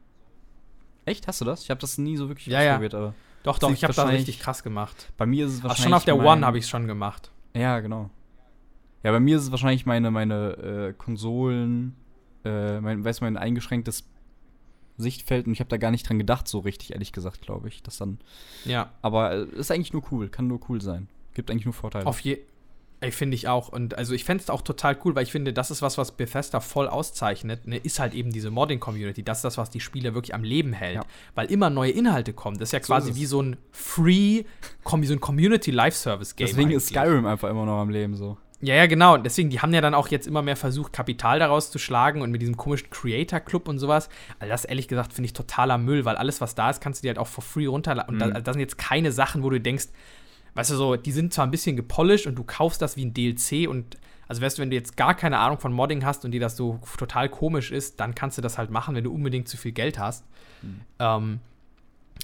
[1.05, 1.27] Echt?
[1.27, 1.63] Hast du das?
[1.63, 2.99] Ich habe das nie so wirklich ja, ausprobiert, ja.
[2.99, 3.15] aber.
[3.43, 5.11] Doch, doch, ich habe das richtig krass gemacht.
[5.17, 5.79] Bei mir ist es wahrscheinlich.
[5.79, 7.31] Ach, schon auf der One habe ich es schon gemacht.
[7.53, 8.09] Ja, genau.
[9.03, 11.95] Ja, bei mir ist es wahrscheinlich meine, meine äh, Konsolen,
[12.45, 14.07] äh, mein, weißt du, mein eingeschränktes
[14.97, 17.83] Sichtfeld und ich habe da gar nicht dran gedacht, so richtig, ehrlich gesagt, glaube ich.
[17.83, 18.19] Das dann.
[18.63, 18.91] Ja.
[19.01, 21.09] Aber äh, ist eigentlich nur cool, kann nur cool sein.
[21.33, 22.05] Gibt eigentlich nur Vorteile.
[22.05, 22.39] Auf, je,
[23.11, 23.69] finde ich auch.
[23.69, 26.11] Und also ich fände es auch total cool, weil ich finde, das ist was, was
[26.11, 29.23] Bethesda voll auszeichnet, ne, ist halt eben diese Modding-Community.
[29.23, 30.95] Das ist das, was die Spiele wirklich am Leben hält.
[30.95, 31.01] Ja.
[31.35, 32.57] Weil immer neue Inhalte kommen.
[32.57, 34.43] Das ist ja quasi so ist wie so ein Free,
[34.85, 36.47] so ein Community-Live-Service-Game.
[36.47, 36.77] Deswegen eigentlich.
[36.77, 38.37] ist Skyrim einfach immer noch am Leben so.
[38.61, 39.17] Ja, ja, genau.
[39.17, 42.31] Deswegen, die haben ja dann auch jetzt immer mehr versucht, Kapital daraus zu schlagen und
[42.31, 44.07] mit diesem komischen Creator Club und sowas.
[44.39, 47.05] Also das ehrlich gesagt finde ich totaler Müll, weil alles, was da ist, kannst du
[47.05, 48.15] dir halt auch for free runterladen.
[48.15, 48.33] Und Mhm.
[48.33, 49.87] da, das sind jetzt keine Sachen, wo du denkst,
[50.55, 53.13] weißt du so, die sind zwar ein bisschen gepolished und du kaufst das wie ein
[53.13, 56.31] DLC und also weißt du, wenn du jetzt gar keine Ahnung von Modding hast und
[56.31, 59.47] dir das so total komisch ist, dann kannst du das halt machen, wenn du unbedingt
[59.47, 60.25] zu viel Geld hast.
[60.99, 61.39] Ähm,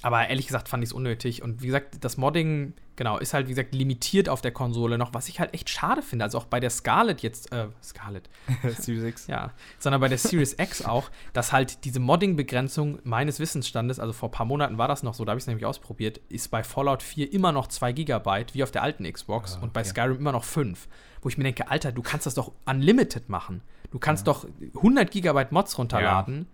[0.02, 1.42] aber ehrlich gesagt fand ich es unnötig.
[1.44, 5.14] Und wie gesagt, das Modding, genau, ist halt, wie gesagt, limitiert auf der Konsole noch,
[5.14, 6.24] was ich halt echt schade finde.
[6.24, 8.30] Also auch bei der Scarlett jetzt, äh, Scarlett,
[8.78, 9.28] Series X.
[9.28, 14.30] ja, sondern bei der Series X auch, dass halt diese Modding-Begrenzung meines Wissensstandes, also vor
[14.30, 16.64] ein paar Monaten war das noch so, da habe ich es nämlich ausprobiert, ist bei
[16.64, 19.84] Fallout 4 immer noch 2 Gigabyte, wie auf der alten Xbox, Ah, und bei.
[19.84, 20.88] Skyrim immer noch 5.
[21.22, 23.62] Wo ich mir denke, Alter, du kannst das doch unlimited machen.
[23.92, 24.46] Du kannst doch
[24.78, 26.48] 100 Gigabyte Mods runterladen.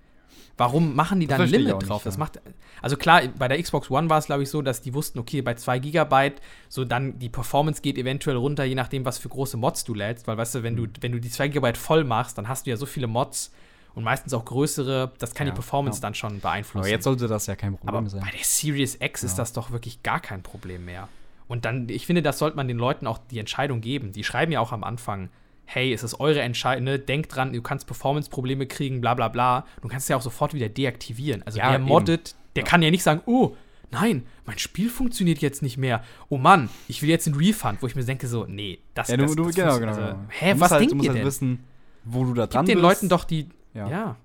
[0.58, 2.04] Warum machen die dann ein Limit nicht, drauf?
[2.04, 2.20] das ja.
[2.20, 2.40] macht,
[2.82, 5.42] also klar, bei der Xbox One war es, glaube ich, so, dass die wussten, okay,
[5.42, 9.58] bei 2 Gigabyte, so dann die Performance geht eventuell runter, je nachdem, was für große
[9.58, 10.94] Mods du lädst, weil, weißt du, wenn Mhm.
[10.94, 13.52] du, wenn du die 2 Gigabyte voll machst, dann hast du ja so viele Mods
[13.96, 16.02] und meistens auch größere, das kann Ja, die Performance ja.
[16.04, 16.80] dann schon beeinflussen.
[16.86, 18.22] Aber jetzt sollte das ja kein Problem Aber sein.
[18.22, 19.38] bei der Series X ist Ja.
[19.38, 21.08] das doch wirklich gar kein Problem mehr.
[21.48, 24.12] Und dann, ich finde, das sollte man den Leuten auch die Entscheidung geben.
[24.14, 25.30] Die schreiben ja auch am Anfang,
[25.66, 27.00] hey, es ist eure Entscheidung, ne?
[27.00, 29.66] denkt dran, du kannst Performance-Probleme kriegen, bla bla bla.
[29.82, 31.44] Du kannst es ja auch sofort wieder deaktivieren.
[31.44, 31.86] Also Ja, wer eben.
[31.86, 33.56] moddet, der kann ja nicht sagen, oh,
[33.92, 36.04] nein, mein Spiel funktioniert jetzt nicht mehr.
[36.30, 39.18] Oh Mann, ich will jetzt einen Refund, wo ich mir denke so, nee, das, Ja,
[39.18, 39.92] du, das, du, das genau, genau.
[39.92, 40.20] also, genau.
[40.30, 41.28] Hä, Du was halt, denkt du musst ihr halt denn?
[41.28, 41.64] wissen,
[42.04, 43.02] wo du da dran Gib den bist.
[43.02, 43.90] Leuten doch die, Ja.
[43.90, 44.16] ja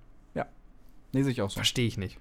[1.13, 1.55] Nee, sehe ich auch so.
[1.55, 2.17] Verstehe ich nicht.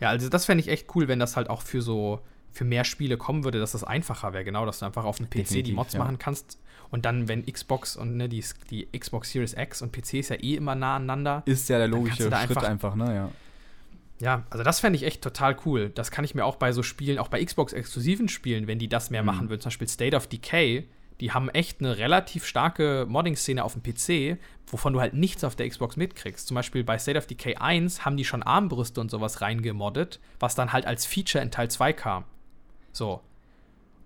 [0.00, 2.20] Ja, also das fände ich echt cool, wenn das halt auch für so
[2.54, 5.26] für mehr Spiele kommen würde, dass das einfacher wäre, genau, dass du einfach auf dem
[5.26, 5.98] PC die Definitiv, Mods ja.
[5.98, 6.58] machen kannst
[6.90, 10.36] und dann, wenn Xbox und ne, die, die Xbox Series X und PC ist ja
[10.36, 11.42] eh immer nah aneinander.
[11.44, 13.14] Ist ja der logische Schritt einfach- einfach, ne?
[13.14, 13.30] Ja.
[14.20, 15.90] Ja, also das fände ich echt total cool.
[15.90, 19.10] Das kann ich mir auch bei so Spielen, auch bei Xbox-exklusiven Spielen, wenn die das
[19.10, 19.26] mehr Mhm.
[19.26, 20.88] machen würden, zum Beispiel State of Decay,
[21.20, 24.38] die haben echt eine relativ starke Modding-Szene auf dem PC,
[24.68, 26.46] wovon du halt nichts auf der Xbox mitkriegst.
[26.46, 30.54] Zum Beispiel bei State of Decay 1 haben die schon Armbrüste und sowas reingemoddet, was
[30.54, 32.24] dann halt als Feature in Teil 2 kam.
[32.94, 33.20] So.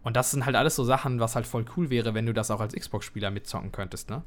[0.02, 2.50] Und das sind halt alles so Sachen, was halt voll cool wäre, wenn du das
[2.50, 4.22] auch als Xbox-Spieler mitzocken könntest, ne?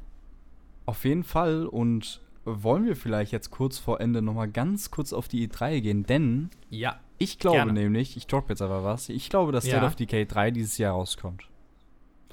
[0.86, 1.66] Auf jeden Fall.
[1.66, 5.80] Und wollen wir vielleicht jetzt kurz vor Ende noch mal ganz kurz auf die E3
[5.80, 6.04] gehen?
[6.04, 7.00] Denn Ja.
[7.18, 7.72] ich glaube Gerne.
[7.72, 9.86] nämlich, ich droppe jetzt aber was, ich glaube, dass State Ja.
[9.86, 11.48] of Decay 3 dieses Jahr rauskommt.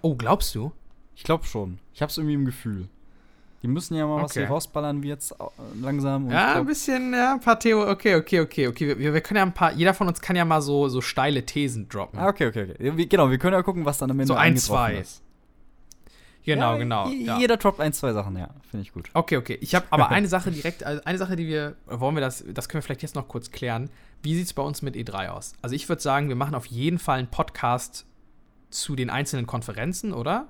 [0.02, 0.72] Oh, glaubst du?
[1.16, 1.80] Ich glaube schon.
[1.94, 2.88] Ich habe es irgendwie im Gefühl.
[3.62, 4.42] Die müssen ja mal was Okay.
[4.42, 5.36] hier rausballern, wie jetzt äh,
[5.82, 6.30] langsam.
[6.32, 7.90] Ja, ein bisschen, ja, ein paar Theo.
[7.90, 8.98] Okay, okay, okay, okay.
[8.98, 11.46] Wir, wir können ja ein paar, jeder von uns kann ja mal so, so steile
[11.46, 12.20] Thesen droppen.
[12.20, 13.06] Ah, okay, okay, okay.
[13.08, 14.96] Genau, wir können ja gucken, was dann am Ende So ein, zwei.
[15.00, 15.22] ist.
[16.46, 17.10] Genau, ja, genau.
[17.10, 17.38] Ja.
[17.38, 18.50] Jeder droppt ein, zwei Sachen, ja.
[18.72, 19.10] Finde ich gut.
[19.14, 19.58] Okay, okay.
[19.62, 22.70] Ich habe aber eine Sache direkt, also eine Sache, die wir, wollen wir das, das
[22.70, 23.90] können wir vielleicht jetzt noch kurz klären.
[24.24, 25.54] Wie sieht es bei uns mit E3 aus?
[25.62, 28.06] Also ich würde sagen, wir machen auf jeden Fall einen Podcast
[28.70, 30.48] zu den einzelnen Konferenzen, oder?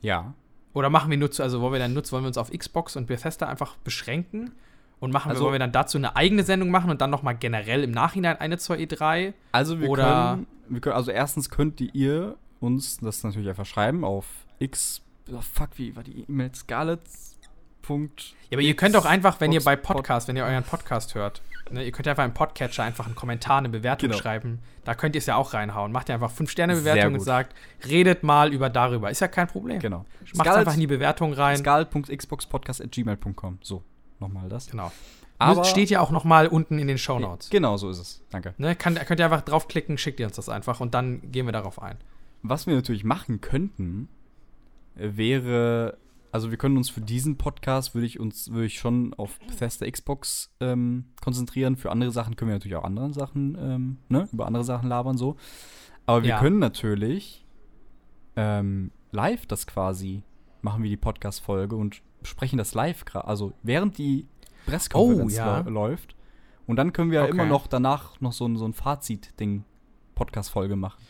[0.00, 0.34] Ja.
[0.74, 2.96] Oder machen wir nur zu, also wollen wir dann nutzen, wollen wir uns auf Xbox
[2.96, 4.52] und Bethesda einfach beschränken?
[5.00, 7.36] Und machen Also- wir, wollen wir dann dazu eine eigene Sendung machen und dann nochmal
[7.36, 9.32] generell im Nachhinein eine zur E E3?
[9.52, 14.04] Also wir Oder- können, wir können, also erstens könnt ihr uns das natürlich einfach schreiben
[14.04, 14.26] auf
[14.58, 16.54] x, oh fuck, wie war die E-Mail?
[16.54, 17.00] Scarlett.
[17.82, 18.34] Punkt.
[18.48, 21.14] Ja, aber ihr könnt auch einfach, wenn ihr bei Pod- Podcast, wenn ihr euren Podcast
[21.14, 24.20] hört, ne, ihr könnt einfach im Podcatcher einfach einen Kommentar, eine Bewertung Genau.
[24.20, 24.58] schreiben.
[24.84, 25.92] Da könnt ihr es ja auch reinhauen.
[25.92, 27.54] Macht ihr einfach Sehr 5-Sterne-Bewertung und sagt,
[27.88, 29.10] redet mal über darüber.
[29.10, 29.78] Ist ja kein Problem.
[29.80, 30.04] Genau.
[30.34, 31.56] Macht einfach in die Bewertung rein.
[31.56, 33.58] Scarlett.xboxpodcast.gmail.com.
[33.62, 33.82] So,
[34.20, 34.70] nochmal das.
[34.70, 34.92] Genau.
[35.38, 37.50] Aber- steht ja auch noch mal unten in den Show Notes.
[37.50, 38.22] Genau, so ist es.
[38.30, 38.54] Danke.
[38.56, 41.52] Ne, kann, könnt ihr einfach draufklicken, schickt ihr uns das einfach und dann gehen wir
[41.52, 41.96] darauf ein.
[42.42, 44.08] Was wir natürlich machen könnten,
[44.94, 45.96] wäre,
[46.34, 49.88] also wir können uns für diesen Podcast, würde ich uns, würde ich schon auf Bethesda
[49.88, 51.76] Xbox ähm, konzentrieren.
[51.76, 55.16] Für andere Sachen können wir natürlich auch andere Sachen, ähm, ne, über andere Sachen labern
[55.16, 55.36] so.
[56.06, 56.40] Aber wir Ja.
[56.40, 57.46] können natürlich
[58.36, 60.22] ähm, live das quasi
[60.60, 63.28] machen wir die Podcast-Folge und besprechen das live gerade.
[63.28, 64.26] Also während die
[64.66, 65.60] Pressekonferenz Oh, ja.
[65.60, 66.16] läuft.
[66.66, 67.32] Und dann können wir ja Okay.
[67.32, 69.62] immer noch danach noch so ein, so ein Fazit-Ding,
[70.16, 71.00] Podcast-Folge machen.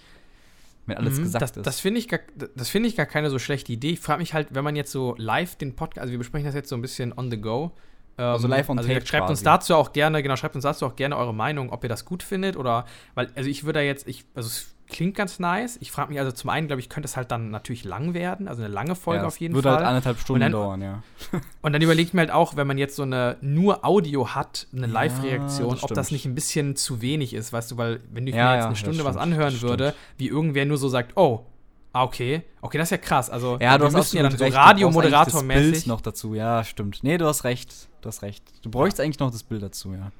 [0.87, 1.67] Wenn alles Mhm, gesagt das, ist.
[1.67, 2.21] Das finde ich, gar-
[2.57, 3.91] das finde ich gar keine so schlechte Idee.
[3.93, 6.55] Ich frage mich halt, wenn man jetzt so live den Podcast, also wir besprechen das
[6.55, 7.73] jetzt so ein bisschen on the go.
[8.19, 9.45] Ähm, Also live on also tape Schreibt uns quasi.
[9.45, 12.23] dazu auch gerne, genau, schreibt uns dazu auch gerne eure Meinung, ob ihr das gut
[12.23, 15.77] findet oder, weil, also ich würde da jetzt, ich, also es klingt ganz nice.
[15.81, 18.49] Ich frage mich also zum einen, glaube ich, könnte es halt dann natürlich lang werden,
[18.49, 19.79] also eine lange Folge Ja, auf jeden würde Fall.
[19.79, 21.03] halt anderthalb Stunden dann- dauern, ja.
[21.63, 24.67] Und dann überlege ich mir halt auch, wenn man jetzt so eine nur Audio hat,
[24.73, 28.01] eine Ja, Live-Reaktion, das ob das nicht ein bisschen zu wenig ist, weißt du, weil
[28.13, 30.89] wenn ich Ja, mir jetzt ja, eine Stunde was anhören würde, wie irgendwer nur so
[30.89, 31.47] sagt, oh,
[31.93, 33.31] ah, okay, okay, das ist ja krass.
[33.31, 35.71] Also Ja, du hast ja dann so Radiomoderator-mäßig.
[35.73, 37.01] Bild noch dazu, ja, stimmt.
[37.03, 37.89] Nee, du hast recht.
[38.03, 38.43] Du hast recht.
[38.63, 40.11] Du bräuchst eigentlich noch das Bild dazu, ja.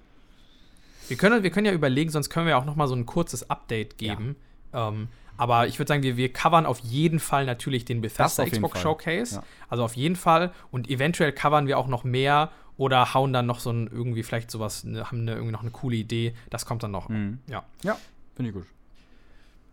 [1.09, 3.51] Wir können, wir können ja überlegen, sonst können wir auch noch mal so ein kurzes
[3.51, 4.37] Update geben.
[4.75, 8.81] Ähm, Aber ich würde sagen, wir, wir covern auf jeden Fall natürlich den Bethesda Xbox.
[8.81, 9.37] Showcase.
[9.37, 9.43] Ja.
[9.69, 10.53] Also auf jeden Fall.
[10.71, 14.51] Und eventuell covern wir auch noch mehr oder hauen dann noch so ein irgendwie vielleicht
[14.51, 16.35] sowas, ne, haben eine, irgendwie noch eine coole Idee.
[16.51, 17.09] Das kommt dann noch.
[17.09, 17.39] Mhm.
[17.49, 17.65] Ja.
[17.83, 17.97] Ja,
[18.35, 18.67] finde ich gut.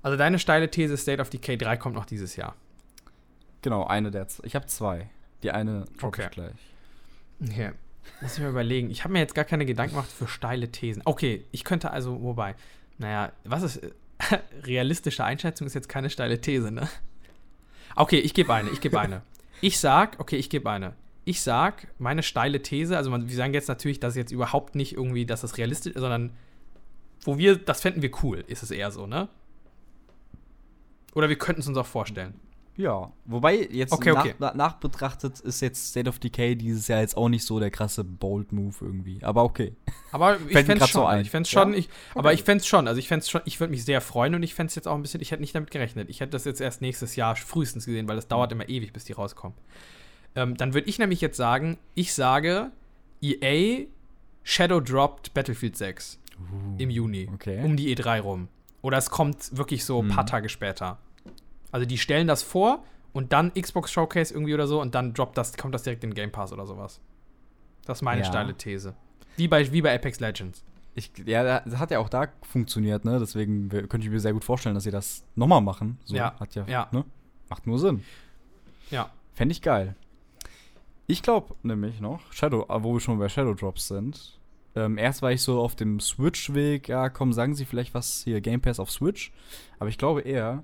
[0.04, 2.56] Also deine steile These, State of Decay 3 kommt noch dieses Jahr.
[3.62, 5.10] Genau, eine der Ich habe zwei.
[5.44, 6.24] Die eine Okay.
[6.26, 6.54] ich gleich.
[7.44, 7.72] Okay.
[8.20, 8.90] Lass mich mal überlegen.
[8.90, 11.02] Ich habe mir jetzt gar keine Gedanken gemacht für steile Thesen.
[11.06, 12.56] Okay, ich könnte also, wobei,
[12.98, 13.82] naja, was ist.
[14.64, 16.88] Realistische Einschätzung ist jetzt keine steile These, ne?
[17.96, 19.22] Okay, ich gebe eine, ich gebe eine.
[19.62, 20.94] Ich sag, okay, ich gebe eine.
[21.24, 25.26] Ich sag, meine steile These, also wir sagen jetzt natürlich, dass jetzt überhaupt nicht irgendwie,
[25.26, 26.32] dass das realistisch ist, sondern
[27.24, 29.30] wo wir, das fänden wir cool, ist es eher so, ne?
[31.14, 32.34] Oder wir könnten es uns auch vorstellen.
[32.78, 34.34] Ja, wobei jetzt Okay, okay.
[34.40, 37.70] Nach, nach betrachtet ist jetzt State of Decay dieses Jahr jetzt auch nicht so der
[37.70, 39.20] krasse Bold Move irgendwie.
[39.24, 39.76] Aber okay.
[40.12, 41.06] Aber ich fände es so schon.
[41.08, 41.22] ein.
[41.22, 41.74] ich fände schon.
[41.74, 41.80] Ja?
[41.80, 42.88] Ich, Aber ich fände es schon.
[42.88, 43.42] Also ich fände schon.
[43.46, 45.22] Ich würde mich sehr freuen und ich fände es jetzt auch ein bisschen.
[45.22, 46.10] Ich hätte nicht damit gerechnet.
[46.10, 49.04] Ich hätte das jetzt erst nächstes Jahr frühestens gesehen, weil das dauert immer ewig, bis
[49.04, 49.58] die rauskommen.
[50.36, 52.72] Ähm, dann würde ich nämlich jetzt sagen, ich sage,
[53.22, 53.86] EA
[54.44, 56.20] Shadow droppt Battlefield 6
[56.80, 57.30] im Juni.
[57.34, 57.62] Okay.
[57.64, 58.48] Um die E3 rum.
[58.82, 60.28] Oder es kommt wirklich so ein paar Mhm.
[60.28, 60.98] Tage später.
[61.72, 65.38] Also die stellen das vor und dann Xbox Showcase irgendwie oder so und dann droppt
[65.38, 67.00] das, kommt das direkt in Game Pass oder sowas.
[67.86, 68.28] Das ist meine Ja.
[68.28, 68.94] steile These.
[69.38, 70.64] Wie bei, wie bei Apex Legends.
[70.94, 73.18] Ich, ja, das hat ja auch da funktioniert, ne?
[73.18, 75.98] Deswegen könnte ich mir sehr gut vorstellen, dass sie das nochmal machen.
[76.04, 76.90] So, Ja, Hat ja, ja.
[76.92, 77.06] Ne?
[77.50, 78.04] Macht nur Sinn.
[78.90, 79.10] Ja.
[79.34, 79.96] Fände ich geil.
[81.08, 84.38] Ich glaube nämlich noch, Shadow, äh, wo wir schon bei Shadow Drops sind.
[84.76, 88.40] Ähm, erst war ich so auf dem Switch-Weg, ja, komm, sagen Sie vielleicht was hier,
[88.42, 89.32] Game Pass auf Switch.
[89.80, 90.64] Aber ich glaube eher,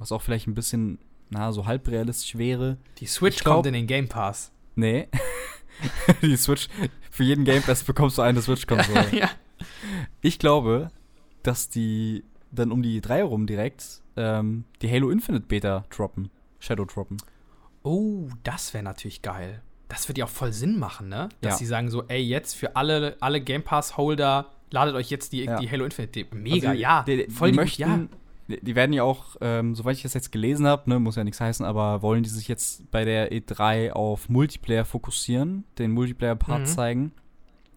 [0.00, 3.74] was auch vielleicht ein bisschen, na, so halb realistisch wäre, Die Switch glaub- kommt in
[3.74, 4.50] den Game Pass.
[4.74, 5.06] nee.
[6.22, 6.68] Die Switch,
[7.10, 9.06] für jeden Game Pass bekommst du eine Switch-Konsole.
[9.16, 9.30] ja.
[10.20, 10.90] Ich glaube,
[11.42, 16.30] dass die dann um die 3 rum direkt ähm, die Halo Infinite Beta droppen.
[16.58, 17.16] Shadow droppen.
[17.82, 19.62] Oh, das wäre natürlich geil.
[19.88, 21.30] Das würde ja auch voll Sinn machen, ne?
[21.40, 21.58] Dass Ja.
[21.58, 25.58] sie sagen so, ey, jetzt für alle, alle Game Pass-Holder, ladet euch jetzt die, Ja.
[25.58, 26.26] die Halo Infinite.
[26.34, 27.02] Mega, Also, ja.
[27.04, 27.98] Die, die, voll die die- möchten, ja.
[28.62, 31.40] Die, werden ja auch, ähm, soweit ich das jetzt gelesen habe, ne, muss ja nichts
[31.40, 36.66] heißen, aber wollen die sich jetzt bei der E3 auf Multiplayer fokussieren, den Multiplayer-Part Mhm.
[36.66, 37.12] zeigen.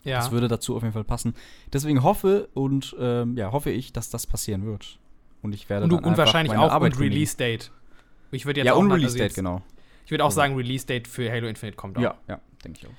[0.04, 0.18] ja.
[0.18, 1.34] Das würde dazu auf jeden Fall passen.
[1.72, 5.00] Deswegen hoffe und ähm, ja, hoffe ich, dass das passieren wird.
[5.42, 7.14] Und ich werde und, dann und wahrscheinlich auch Arbeit und kündigen.
[7.14, 7.72] Release-Date.
[8.32, 9.62] Ich würde jetzt Ja, auch und mal- Release also Date, jetzt- genau.
[10.06, 10.36] Ich würde auch So.
[10.36, 12.02] sagen, Release-Date für Halo Infinite kommt auch.
[12.02, 12.92] Ja, ja, denke ich auch.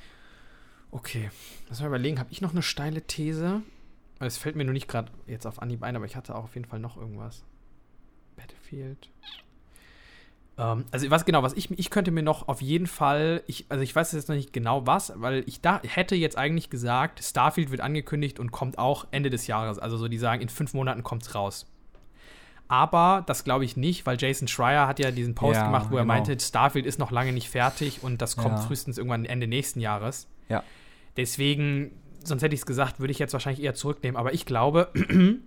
[0.93, 1.31] Okay.
[1.69, 3.63] Lass mal überlegen, habe ich noch eine steile These?
[4.21, 6.55] Es fällt mir nur nicht gerade jetzt auf Anhieb ein, aber ich hatte auch auf
[6.55, 7.45] jeden Fall noch irgendwas.
[8.75, 9.09] Battlefield.
[10.57, 13.83] Ähm, also was genau, was ich, ich könnte mir noch auf jeden Fall, ich, also
[13.83, 17.71] ich weiß jetzt noch nicht genau was, weil ich da hätte jetzt eigentlich gesagt, Starfield
[17.71, 19.79] wird angekündigt und kommt auch Ende des Jahres.
[19.79, 21.67] Also so, die sagen, in fünf Monaten kommt's raus.
[22.67, 25.97] Aber das glaube ich nicht, weil Jason Schreier hat ja diesen Post Ja, gemacht, wo
[25.97, 26.15] er genau.
[26.15, 28.65] meinte, Starfield ist noch lange nicht fertig und das kommt Ja.
[28.65, 30.29] frühestens irgendwann Ende nächsten Jahres.
[30.49, 30.63] Ja.
[31.17, 31.91] Deswegen,
[32.25, 34.17] sonst hätte ich es gesagt, würde ich jetzt wahrscheinlich eher zurücknehmen.
[34.17, 34.89] Aber ich glaube,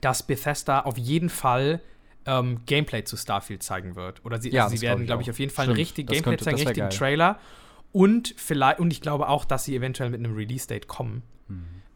[0.00, 1.80] dass Bethesda auf jeden Fall
[2.26, 4.24] ähm, Gameplay zu Starfield zeigen wird.
[4.24, 6.06] Oder sie, Ja, also sie werden, ich glaube ich, auf jeden Fall Stimmt, ein richtig
[6.08, 6.98] Gameplay könnte- zeigen, richtigen geil.
[6.98, 7.38] Trailer.
[7.92, 11.22] Und vielleicht, und ich glaube auch, dass sie eventuell mit einem Release-Date kommen.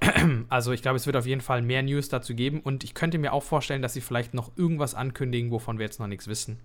[0.50, 3.16] Also ich glaube, es wird auf jeden Fall mehr News dazu geben und ich könnte
[3.16, 6.58] mir auch vorstellen, dass sie vielleicht noch irgendwas ankündigen, wovon wir jetzt noch nichts wissen.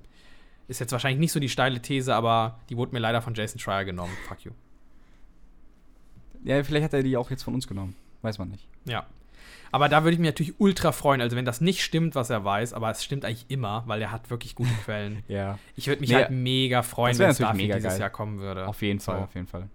[0.67, 3.57] Ist jetzt wahrscheinlich nicht so die steile These, aber die wurde mir leider von Jason
[3.59, 4.11] Schreier genommen.
[4.27, 4.51] Fuck you.
[6.43, 7.95] Ja, vielleicht hat er die auch jetzt von uns genommen.
[8.21, 8.67] Weiß man nicht.
[8.85, 9.05] Ja.
[9.71, 11.21] Aber da würde ich mich natürlich ultra freuen.
[11.21, 14.11] Also wenn das nicht stimmt, was er weiß, aber es stimmt eigentlich immer, weil er
[14.11, 15.23] hat wirklich gute Quellen.
[15.27, 15.59] Ja.
[15.75, 17.99] Ich würde mich Nee, halt mega freuen, wenn Starfield mega dieses geil.
[18.01, 18.67] Jahr kommen würde.
[18.67, 19.11] Auf jeden So.
[19.11, 19.67] Fall, auf jeden Fall.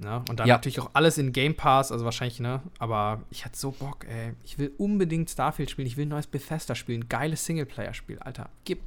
[0.00, 0.22] Ne?
[0.30, 0.54] Und dann Ja.
[0.54, 2.62] natürlich auch alles in Game Pass, also wahrscheinlich, ne?
[2.78, 4.34] Aber ich hatte so Bock, ey.
[4.44, 5.88] Ich will unbedingt Starfield spielen.
[5.88, 7.08] Ich will ein neues Bethesda spielen.
[7.08, 8.48] Geiles Singleplayer-Spiel, Alter.
[8.64, 8.78] Gib.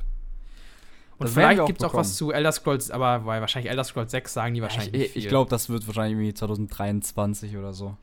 [1.17, 4.09] Und Das vielleicht gibt es auch was zu Elder Scrolls, aber weil wahrscheinlich Elder Scrolls
[4.11, 7.95] 6 sagen die wahrscheinlich Ich, ich glaube, das wird wahrscheinlich irgendwie 2023 oder so.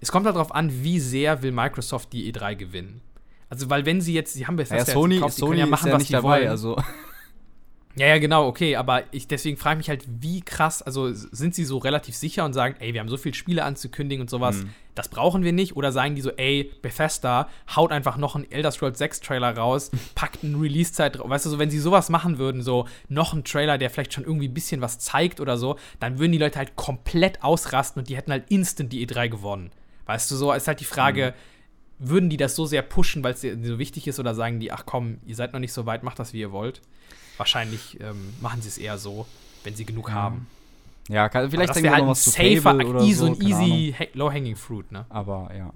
[0.00, 3.00] Es kommt darauf an, wie sehr will Microsoft die E3 gewinnen.
[3.48, 5.60] Also, weil wenn sie jetzt, sie haben Bethesda Ja, jetzt Sony, gekauft, die Sony können
[5.60, 6.48] ja machen, ist ja was nicht die dabei, wollen.
[6.48, 6.76] also
[7.98, 11.54] Ja, ja, genau, okay, aber ich deswegen frage ich mich halt, wie krass, also sind
[11.54, 14.56] sie so relativ sicher und sagen, ey, wir haben so viele Spiele anzukündigen und sowas,
[14.60, 14.68] Hm.
[14.94, 15.76] das brauchen wir nicht?
[15.76, 19.90] Oder sagen die so, ey, Bethesda, haut einfach noch einen Elder Scrolls 6 Trailer raus,
[20.14, 21.18] packt eine Release-Zeit.
[21.18, 24.24] Weißt du, so, wenn sie sowas machen würden, so noch ein Trailer, der vielleicht schon
[24.24, 28.10] irgendwie ein bisschen was zeigt oder so, dann würden die Leute halt komplett ausrasten und
[28.10, 29.70] die hätten halt instant die E3 gewonnen.
[30.06, 31.26] Weißt du, so ist halt die Frage,
[31.98, 32.08] Hm.
[32.10, 34.84] würden die das so sehr pushen, weil es so wichtig ist, oder sagen die, ach
[34.86, 36.80] komm, ihr seid noch nicht so weit, macht das, wie ihr wollt?
[37.38, 39.26] Wahrscheinlich ähm, machen sie es eher so,
[39.64, 40.14] wenn sie genug Ja.
[40.14, 40.46] haben.
[41.08, 43.94] ja, kann, vielleicht denken wir halt noch was zu safer, Fable oder so, ein easy
[43.98, 45.06] ha- low-hanging fruit, ne?
[45.08, 45.72] Aber ja.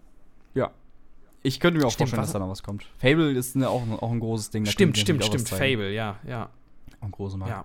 [0.55, 0.71] Ja.
[1.43, 2.85] Ich könnte mir auch Stimmt, vorstellen, was- dass da noch was kommt.
[2.99, 4.67] Fable ist ne, auch, auch ein großes Ding.
[4.67, 5.49] Stimmt, stimmt, stimmt.
[5.49, 6.51] Fable, ja, ja.
[7.01, 7.51] Ein großer Markt.
[7.53, 7.65] ja.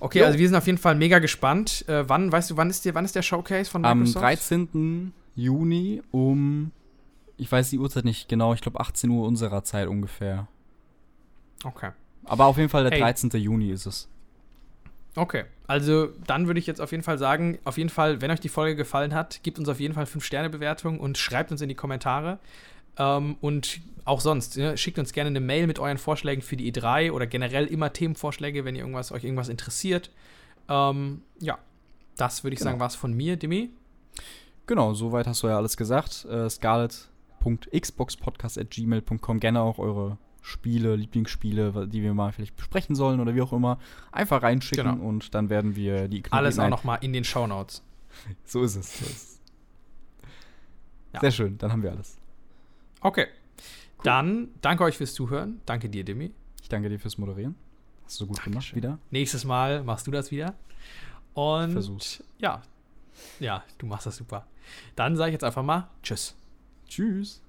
[0.00, 0.26] Okay, Jo.
[0.26, 1.84] also wir sind auf jeden Fall mega gespannt.
[1.88, 4.22] Äh, wann, weißt du, wann ist, der, wann ist der Showcase von Am Microsoft?
[4.24, 5.12] 13.
[5.38, 6.72] Juni um,
[7.36, 10.48] ich weiß die Uhrzeit nicht genau, ich glaube 18 Uhr unserer Zeit ungefähr.
[11.64, 11.90] Okay.
[12.24, 13.00] Aber auf jeden Fall der Hey.
[13.00, 13.30] 13.
[13.30, 14.08] Juni ist es.
[15.16, 18.40] Okay, also dann würde ich jetzt auf jeden Fall sagen, auf jeden Fall, wenn euch
[18.40, 21.74] die Folge gefallen hat, gebt uns auf jeden Fall 5-Sterne-Bewertung und schreibt uns in die
[21.74, 22.38] Kommentare.
[22.98, 26.72] Ähm, und auch sonst, ne, schickt uns gerne eine Mail mit euren Vorschlägen für die
[26.72, 30.10] E3 oder generell immer Themenvorschläge, wenn ihr irgendwas, euch irgendwas interessiert.
[30.68, 31.58] Ähm, ja,
[32.16, 32.70] das würde ich Genau.
[32.70, 33.70] sagen, war es von mir, Demi.
[34.68, 36.24] Genau, soweit hast du ja alles gesagt.
[36.26, 39.40] Äh, Scarlet.xboxpodcast.gmail.com.
[39.40, 43.78] Gerne auch eure Spiele, Lieblingsspiele, die wir mal vielleicht besprechen sollen oder wie auch immer,
[44.12, 45.04] einfach reinschicken Genau.
[45.06, 47.82] und dann werden wir die Alles auch nochmal in den Shownotes.
[48.44, 48.98] So ist es.
[48.98, 49.40] So ist es.
[51.12, 51.20] Ja.
[51.20, 52.16] Sehr schön, dann haben wir alles.
[53.00, 53.26] Okay,
[54.02, 55.60] dann danke euch fürs Zuhören.
[55.66, 56.32] Danke dir, Demi.
[56.62, 57.54] Ich danke dir fürs Moderieren.
[58.04, 58.76] Hast du gut gemacht Dankeschön.
[58.76, 58.98] wieder.
[59.10, 60.54] Nächstes Mal machst du das wieder.
[61.34, 62.22] Und Versuch's.
[62.38, 62.62] ja,
[63.40, 64.46] ja, du machst das super.
[64.96, 66.34] Dann sage ich jetzt einfach mal Tschüss.
[66.88, 67.42] Tschüss.